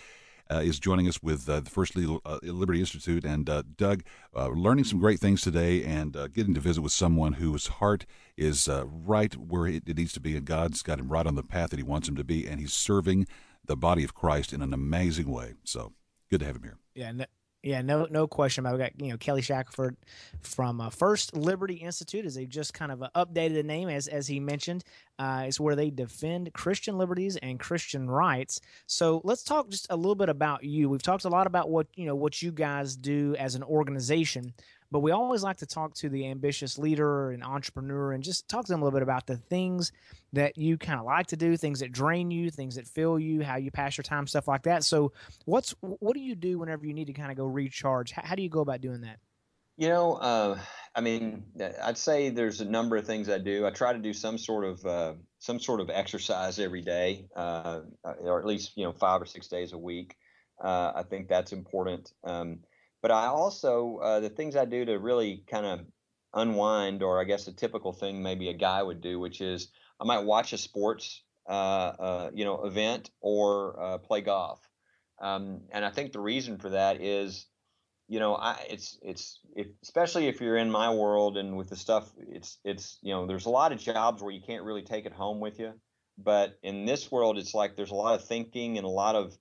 [0.50, 3.26] uh, is joining us with uh, the First uh, Liberty Institute.
[3.26, 4.04] And uh, Doug,
[4.36, 8.68] uh, learning some great things today and getting to visit with someone whose heart is
[8.86, 11.70] right where it, it needs to be, and God's got him right on the path
[11.70, 13.28] that He wants him to be, and he's serving
[13.64, 15.54] the body of Christ in an amazing way.
[15.64, 15.94] So
[16.32, 16.78] good to have him here.
[16.96, 17.26] Yeah,
[17.62, 18.76] yeah, no, no question about.
[18.76, 18.78] It.
[18.78, 19.98] We got you know Kelly Shackelford
[20.42, 24.28] from uh, First Liberty Institute, as they just kind of updated the name, as as
[24.28, 24.86] he mentioned,
[25.18, 28.62] uh, is where they defend Christian liberties and Christian rights.
[28.88, 30.90] So let's talk just a little bit about you.
[30.90, 34.54] We've talked a lot about what you know what you guys do as an organization,
[34.92, 38.66] but we always like to talk to the ambitious leader and entrepreneur and just talk
[38.66, 39.92] to them a little bit about the things
[40.34, 43.44] that you kind of like to do, things that drain you, things that fill you,
[43.44, 44.84] how you pass your time, stuff like that.
[44.84, 45.12] So,
[45.46, 48.12] what's what do you do whenever you need to kind of go recharge?
[48.12, 49.20] How, how do you go about doing that?
[49.78, 50.60] You know, uh,
[50.96, 51.46] I mean,
[51.82, 53.66] I'd say there's a number of things I do.
[53.66, 57.82] I try to do some sort of uh, some sort of exercise every day, uh,
[58.04, 60.16] or at least you know five or six days a week.
[60.62, 62.12] Uh, I think that's important.
[62.26, 62.60] Um,
[63.02, 65.86] but I also uh, the things I do to really kind of
[66.34, 69.70] unwind, or I guess a typical thing maybe a guy would do, which is
[70.00, 74.60] I might watch a sports uh, you know event or play golf.
[75.22, 77.46] Um, and I think the reason for that is
[78.10, 81.76] you know, I, it's it's if, especially if you're in my world and with the
[81.76, 85.06] stuff, it's it's you know, there's a lot of jobs where you can't really take
[85.06, 85.74] it home with you,
[86.18, 89.38] but in this world, it's like there's a lot of thinking and a lot of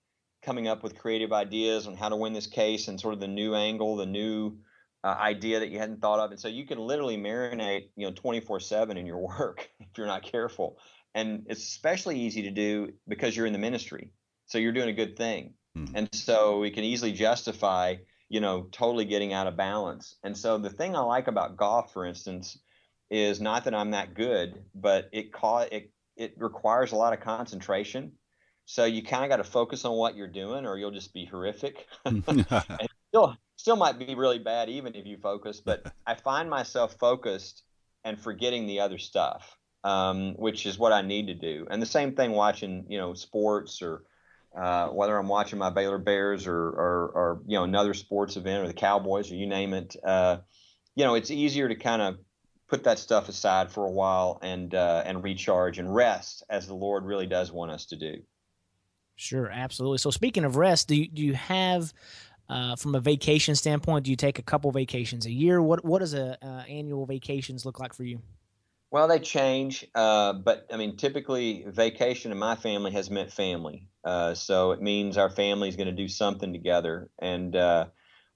[0.49, 3.29] coming up with creative ideas on how to win this case and sort of the
[3.29, 4.57] new angle, the new
[5.05, 8.13] uh, idea that you hadn't thought of, and so you can literally marinate, you know,
[8.15, 10.79] 24/7 in your work if you're not careful,
[11.15, 14.11] and it's especially easy to do because you're in the ministry,
[14.47, 15.85] so you're doing a good thing, hmm.
[15.95, 17.97] and so we can easily justify
[18.31, 20.17] you know, totally getting out of balance.
[20.23, 22.59] And so the thing I like about golf, for instance,
[23.11, 27.21] is not that I'm that good, but it ca- it it requires a lot of
[27.21, 28.13] concentration.
[28.71, 31.25] So you kind of got to focus on what you're doing, or you'll just be
[31.25, 31.87] horrific.
[32.05, 32.23] and
[33.09, 35.59] still, still might be really bad even if you focus.
[35.59, 37.63] But I find myself focused
[38.05, 41.67] and forgetting the other stuff, um, which is what I need to do.
[41.71, 44.03] And the same thing watching, you know, sports or
[44.55, 48.65] uh, whether I'm watching my Baylor Bears or, or, or, you know another sports event
[48.65, 50.39] or the Cowboys or you name it, uh,
[50.95, 52.19] you know it's easier to kind of
[52.69, 56.75] put that stuff aside for a while and uh, and recharge and rest as the
[56.75, 58.23] Lord really does want us to do.
[59.19, 59.99] Sure, absolutely.
[59.99, 61.93] So speaking of rest, do you, do you have
[62.49, 64.05] uh, from a vacation standpoint?
[64.05, 65.61] Do you take a couple vacations a year?
[65.61, 68.23] What what does a uh, annual vacations look like for you?
[68.93, 73.89] Well, they change, uh, but I mean, typically, vacation in my family has meant family.
[74.05, 77.87] Uh, so it means our family is going to do something together, and uh,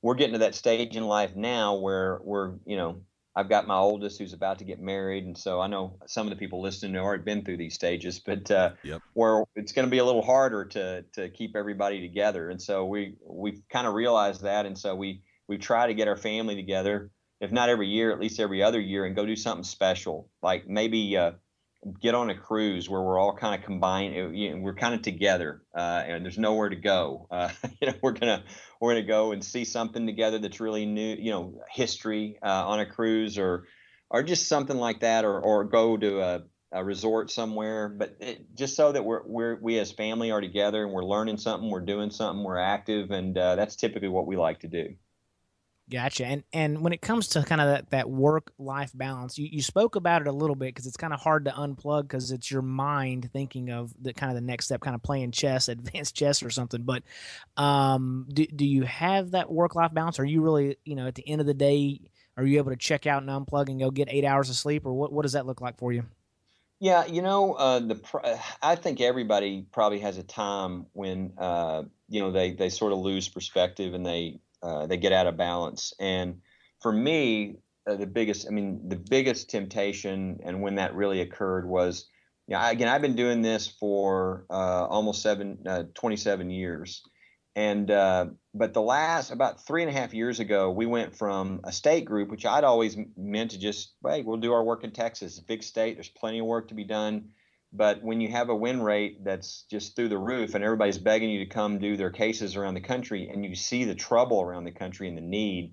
[0.03, 3.03] we're getting to that stage in life now where we're, you know,
[3.35, 6.31] I've got my oldest who's about to get married, and so I know some of
[6.31, 9.01] the people listening have already been through these stages, but uh, yep.
[9.15, 12.85] where it's going to be a little harder to to keep everybody together, and so
[12.85, 16.57] we we've kind of realized that, and so we we try to get our family
[16.57, 17.11] together
[17.43, 20.31] if not every year, at least every other year, and go do something special.
[20.43, 21.33] Like maybe uh,
[22.01, 24.17] get on a cruise where we're all kind of combined.
[24.17, 27.27] Uh, you know, we're kind of together, uh, and there's nowhere to go.
[27.31, 28.45] Uh, you know, we're gonna
[28.81, 31.17] we're gonna go and see something together that's really new.
[31.17, 33.67] You know, history uh, on a cruise, or
[34.11, 37.89] or just something like that, or or go to a, a resort somewhere.
[37.89, 41.39] But it, just so that we're we're we as family are together and we're learning
[41.39, 44.95] something, we're doing something, we're active, and uh, that's typically what we like to do.
[45.93, 46.25] Gotcha.
[46.25, 49.61] And and when it comes to kind of that, that work life balance, you, you
[49.61, 52.51] spoke about it a little bit because it's kind of hard to unplug because it's
[52.51, 56.17] your mind thinking of the kind of the next step, kind of playing chess, advanced
[56.17, 56.83] chess or something.
[56.83, 57.03] But
[57.59, 60.19] um, do do you have that work life balance?
[60.19, 62.01] Are you really you know at the end of the day,
[62.39, 64.87] are you able to check out and unplug and go get eight hours of sleep,
[64.87, 66.05] or what what does that look like for you?
[66.81, 72.23] Yeah, you know, uh, the I think everybody probably has a time when uh, you
[72.23, 75.93] know they they sort of lose perspective and they uh, they get out of balance.
[75.99, 76.41] And
[76.81, 77.57] for me,
[77.87, 82.07] uh, the biggest, I mean, the biggest temptation, and when that really occurred was,
[82.47, 87.03] you know, again, I've been doing this for uh, almost seven, uh, 27 years.
[87.55, 91.61] And, uh, but the last, about three and a half years ago, we went from
[91.65, 94.93] a state group, which I'd always meant to just, hey, we'll do our work in
[94.93, 97.31] Texas, big state, there's plenty of work to be done
[97.73, 101.31] but when you have a win rate that's just through the roof and everybody's begging
[101.31, 104.65] you to come do their cases around the country and you see the trouble around
[104.65, 105.73] the country and the need,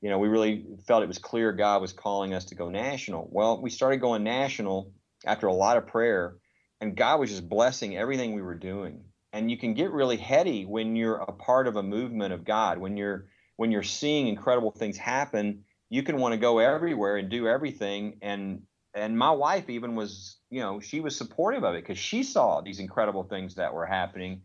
[0.00, 3.28] you know, we really felt it was clear God was calling us to go national.
[3.30, 4.92] Well, we started going national
[5.26, 6.36] after a lot of prayer,
[6.80, 9.04] and God was just blessing everything we were doing.
[9.32, 12.78] And you can get really heady when you're a part of a movement of God,
[12.78, 13.26] when you're
[13.56, 18.18] when you're seeing incredible things happen, you can want to go everywhere and do everything
[18.22, 18.62] and
[18.96, 22.60] and my wife even was you know she was supportive of it because she saw
[22.60, 24.42] these incredible things that were happening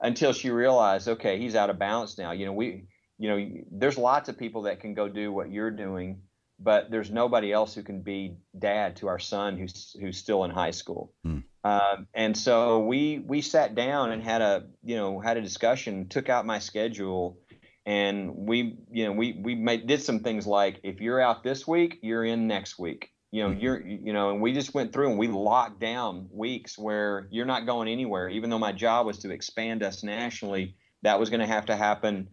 [0.00, 2.30] until she realized okay he's out of balance now.
[2.32, 2.84] You know we
[3.18, 6.22] you know there's lots of people that can go do what you're doing
[6.60, 10.50] but there's nobody else who can be dad to our son who's who's still in
[10.50, 11.12] high school.
[11.24, 11.38] Hmm.
[11.64, 16.08] um, and so we we sat down and had a you know had a discussion
[16.08, 17.38] took out my schedule
[17.84, 21.66] and we you know we we made did some things like if you're out this
[21.66, 23.60] week you're in next week you know mm-hmm.
[23.60, 27.46] you're you know and we just went through and we locked down weeks where you're
[27.46, 31.40] not going anywhere even though my job was to expand us nationally that was going
[31.40, 32.28] to have to happen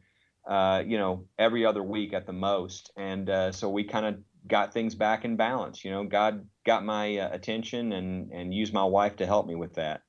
[0.48, 2.91] uh, you know, every other week at the most.
[2.98, 4.18] And uh, so we kind of
[4.48, 5.84] got things back in balance.
[5.84, 9.56] You know, God got my uh, attention and and used my wife to help me
[9.56, 10.02] with that.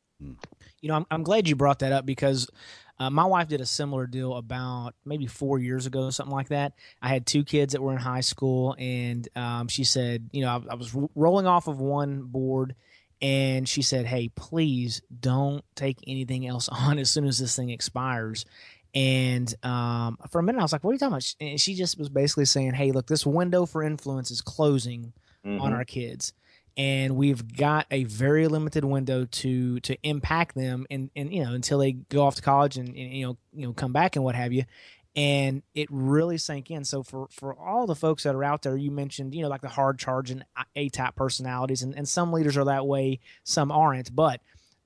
[0.80, 2.48] You know, I'm, I'm glad you brought that up because
[2.98, 6.72] uh, my wife did a similar deal about maybe four years ago, something like that.
[7.02, 10.48] I had two kids that were in high school, and um, she said, you know,
[10.48, 12.74] I, I was r- rolling off of one board,
[13.22, 17.70] and she said, "Hey, please don't take anything else on as soon as this thing
[17.70, 18.44] expires."
[18.94, 21.74] And um, for a minute, I was like, "What are you talking about?" And she
[21.74, 25.12] just was basically saying, "Hey, look, this window for influence is closing
[25.44, 25.60] Mhm.
[25.60, 26.32] on our kids."
[26.76, 31.52] And we've got a very limited window to to impact them and and you know
[31.52, 34.24] until they go off to college and, and you know you know come back and
[34.24, 34.64] what have you.
[35.14, 36.84] And it really sank in.
[36.84, 39.62] So for for all the folks that are out there you mentioned you know like
[39.62, 40.42] the hard charging
[40.74, 44.14] a type personalities and, and some leaders are that way some aren't.
[44.14, 44.40] But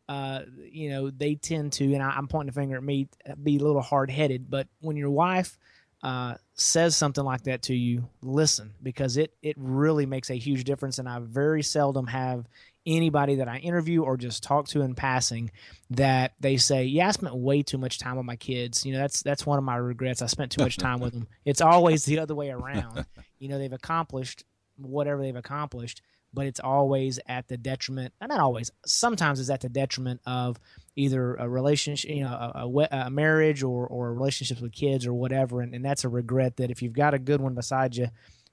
[0.09, 3.09] uh, you know they tend to and I, i'm pointing a finger at me
[3.43, 4.51] be a little hard-headed.
[4.51, 5.59] But when your wife
[6.03, 10.65] uh, says something like that to you, listen because it it really makes a huge
[10.65, 10.99] difference.
[10.99, 12.47] And I very seldom have
[12.87, 15.51] anybody that I interview or just talk to in passing
[15.91, 18.99] that they say, "Yeah, I spent way too much time with my kids." You know,
[18.99, 20.23] that's that's one of my regrets.
[20.23, 21.29] I spent too much time with them.
[21.45, 23.05] It's always the other way around.
[23.39, 24.45] You know, they've accomplished
[24.77, 26.01] whatever they've accomplished,
[26.33, 28.13] but it's always at the detriment.
[28.21, 28.71] And not always.
[28.87, 30.59] Sometimes it's at the detriment of
[30.97, 35.15] either a relationship, you know, a, a, a marriage or or relationships with kids or
[35.15, 35.61] whatever.
[35.61, 38.09] And, and that's a regret that if you've got a good one beside you,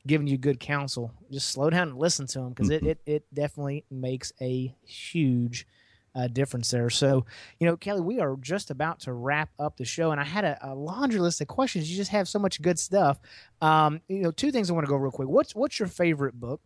[0.05, 3.25] giving you good counsel, just slow down and listen to them because it, it it
[3.33, 5.67] definitely makes a huge.
[6.15, 6.89] Uh, difference there.
[6.89, 7.27] So,
[7.59, 10.45] you know, Kelly, we are just about to wrap up the show, and I had
[10.45, 11.91] a, a laundry list of questions.
[11.91, 13.19] You just have so much good stuff.
[13.61, 15.27] Um, you know, two things I want to go real quick.
[15.27, 16.59] What's what's your favorite book?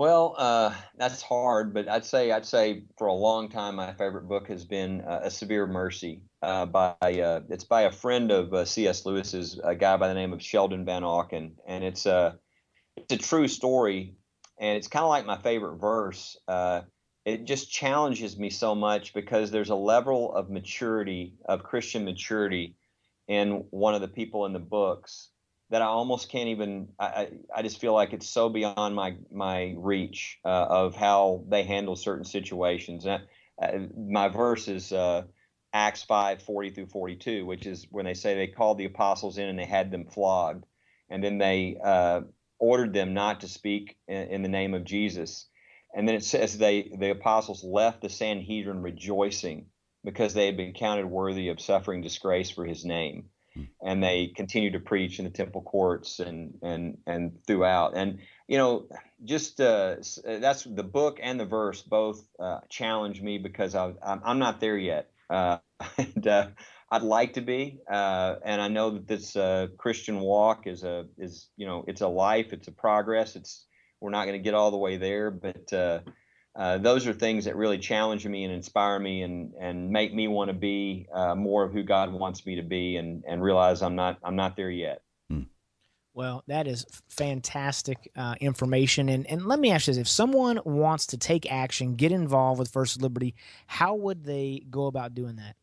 [0.00, 4.28] Well, uh, that's hard, but I'd say I'd say for a long time my favorite
[4.28, 8.54] book has been uh, A Severe Mercy uh, by uh, it's by a friend of
[8.54, 9.04] uh, C.S.
[9.04, 12.38] Lewis's, a guy by the name of Sheldon Vanauken, and it's a
[12.96, 14.14] it's a true story,
[14.58, 16.38] and it's kind of like my favorite verse.
[16.48, 16.80] Uh,
[17.26, 22.74] it just challenges me so much because there's a level of maturity of Christian maturity
[23.28, 25.28] in one of the people in the books
[25.70, 26.88] that I almost can't even.
[26.98, 31.44] I, I, I just feel like it's so beyond my my reach uh, of how
[31.48, 33.06] they handle certain situations.
[33.06, 33.22] And,
[33.62, 35.22] uh, my verse is uh,
[35.72, 39.38] Acts five forty through forty two, which is when they say they called the apostles
[39.38, 40.64] in and they had them flogged,
[41.08, 42.22] and then they uh,
[42.58, 45.46] ordered them not to speak in, in the name of Jesus.
[45.94, 49.66] And then it says they the apostles left the Sanhedrin rejoicing
[50.04, 53.28] because they had been counted worthy of suffering disgrace for his name
[53.82, 57.96] and they continue to preach in the temple courts and and and throughout.
[57.96, 58.88] And you know
[59.24, 64.38] just uh, that's the book and the verse both uh, challenge me because I, I'm,
[64.38, 65.10] not there yet.
[65.28, 65.58] Uh,
[65.98, 66.48] and uh,
[66.90, 71.06] I'd like to be uh, and I know that this uh, Christian walk is a
[71.18, 73.36] is you know it's a life it's a progress.
[73.36, 73.64] It's
[74.00, 75.72] we're not going to get all the way there but
[76.60, 80.28] uh, those are things that really challenge me and inspire me and, and make me
[80.28, 83.80] want to be uh, more of who God wants me to be and, and realize
[83.80, 85.02] I'm not I'm not there yet.
[86.12, 89.08] Well, that is fantastic uh, information.
[89.08, 92.58] And, and let me ask you this if someone wants to take action, get involved
[92.58, 93.34] with First Liberty,
[93.66, 95.56] how would they go about doing that?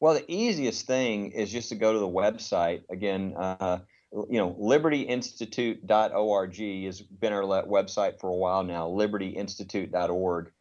[0.00, 2.82] Well, the easiest thing is just to go to the website.
[2.90, 3.78] Again, uh,
[4.30, 10.52] you know, libertyinstitute.org has been our website for a while now, libertyinstitute.org.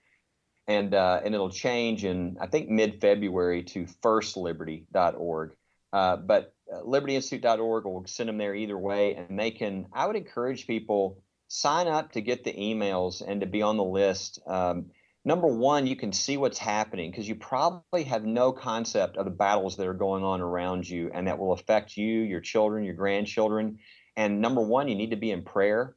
[0.66, 5.56] And, uh, and it'll change in, I think, mid February to firstliberty.org.
[5.92, 9.16] Uh, but uh, libertyinstitute.org will send them there either way.
[9.16, 13.48] And they can, I would encourage people sign up to get the emails and to
[13.48, 14.40] be on the list.
[14.48, 14.92] Um,
[15.26, 19.32] number one, you can see what's happening because you probably have no concept of the
[19.32, 22.96] battles that are going on around you and that will affect you, your children, your
[22.96, 23.80] grandchildren.
[24.16, 25.96] And number one, you need to be in prayer.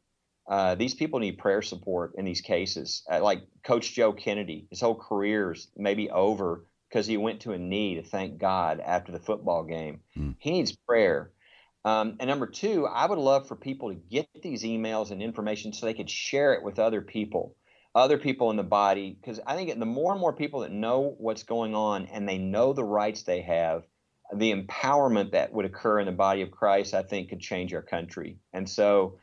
[0.48, 3.02] Uh, these people need prayer support in these cases.
[3.10, 7.58] Uh, like Coach Joe Kennedy, his whole career's maybe over because he went to a
[7.58, 10.00] knee to thank God after the football game.
[10.16, 10.36] Mm.
[10.38, 11.32] He needs prayer.
[11.84, 15.72] Um, and number two, I would love for people to get these emails and information
[15.72, 17.56] so they could share it with other people
[17.96, 21.14] other people in the body because I think the more and more people that know
[21.16, 23.84] what's going on and they know the rights they have,
[24.34, 27.82] the empowerment that would occur in the body of Christ, I think, could change our
[27.82, 28.38] country.
[28.52, 29.18] And so,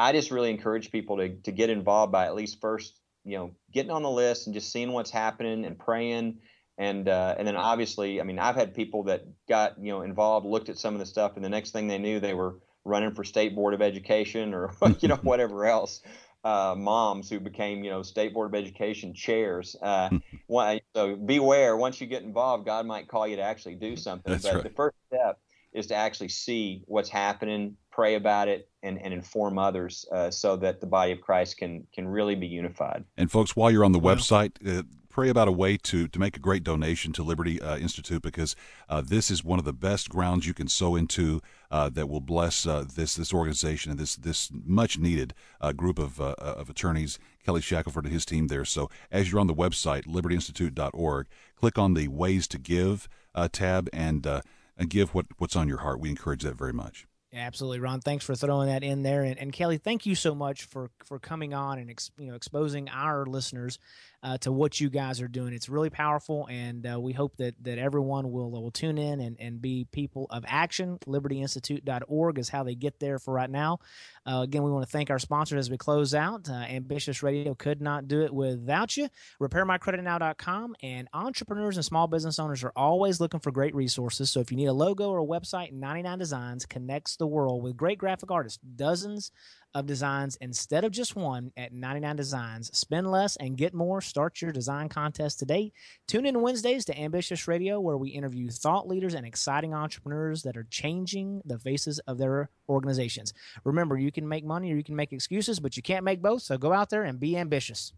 [0.00, 3.52] I just really encourage people to to get involved by at least first, you know,
[3.72, 6.38] getting on the list and just seeing what's happening and praying.
[6.76, 10.46] And uh, and then obviously, I mean, I've had people that got you know involved,
[10.46, 13.14] looked at some of the stuff, and the next thing they knew, they were running
[13.14, 16.00] for state board of education or you know whatever else
[16.44, 19.76] uh, moms who became, you know, state board of education chairs.
[19.80, 20.10] Uh,
[20.94, 21.76] so beware.
[21.76, 24.32] Once you get involved, God might call you to actually do something.
[24.32, 24.64] That's but right.
[24.64, 25.40] the first step
[25.72, 30.56] is to actually see what's happening, pray about it, and, and inform others uh, so
[30.56, 33.04] that the body of Christ can can really be unified.
[33.16, 36.36] And folks, while you're on the website, uh, pray about a way to to make
[36.36, 38.56] a great donation to Liberty uh, Institute because
[38.88, 41.40] uh, this is one of the best grounds you can sow into
[41.70, 45.98] uh, that will bless uh, this this organization and this this much needed uh, group
[45.98, 47.18] of uh, of attorneys.
[47.44, 48.64] Kelly Shackelford and his team there.
[48.64, 53.08] So as you're on the website libertyinstitute.org, click on the Ways to Give
[53.52, 56.00] tab and and give what what's on your heart.
[56.00, 57.07] We encourage that very much.
[57.34, 58.00] Absolutely, Ron.
[58.00, 61.18] Thanks for throwing that in there, and, and Kelly, thank you so much for for
[61.18, 63.78] coming on and ex, you know exposing our listeners
[64.22, 65.52] uh, to what you guys are doing.
[65.52, 69.36] It's really powerful, and uh, we hope that that everyone will will tune in and,
[69.38, 70.98] and be people of action.
[71.06, 73.80] LibertyInstitute.org is how they get there for right now.
[74.28, 76.50] Uh, again, we want to thank our sponsors as we close out.
[76.50, 79.08] Uh, Ambitious Radio could not do it without you.
[79.40, 84.28] RepairMyCreditNow.com and entrepreneurs and small business owners are always looking for great resources.
[84.28, 87.76] So if you need a logo or a website, 99 Designs connects the world with
[87.76, 89.30] great graphic artists, dozens
[89.78, 92.76] of designs instead of just one at 99 Designs.
[92.76, 94.00] Spend less and get more.
[94.00, 95.72] Start your design contest today.
[96.06, 100.56] Tune in Wednesdays to Ambitious Radio, where we interview thought leaders and exciting entrepreneurs that
[100.56, 103.32] are changing the faces of their organizations.
[103.64, 106.42] Remember, you can make money or you can make excuses, but you can't make both.
[106.42, 107.92] So go out there and be ambitious.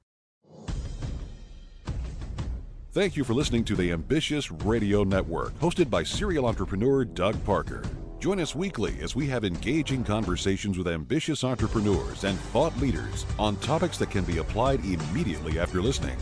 [2.92, 7.82] Thank you for listening to the Ambitious Radio Network, hosted by serial entrepreneur Doug Parker.
[8.20, 13.56] Join us weekly as we have engaging conversations with ambitious entrepreneurs and thought leaders on
[13.56, 16.18] topics that can be applied immediately after listening.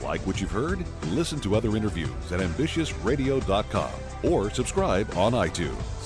[0.00, 0.84] Like what you've heard?
[1.08, 3.90] Listen to other interviews at ambitiousradio.com
[4.22, 5.99] or subscribe on iTunes.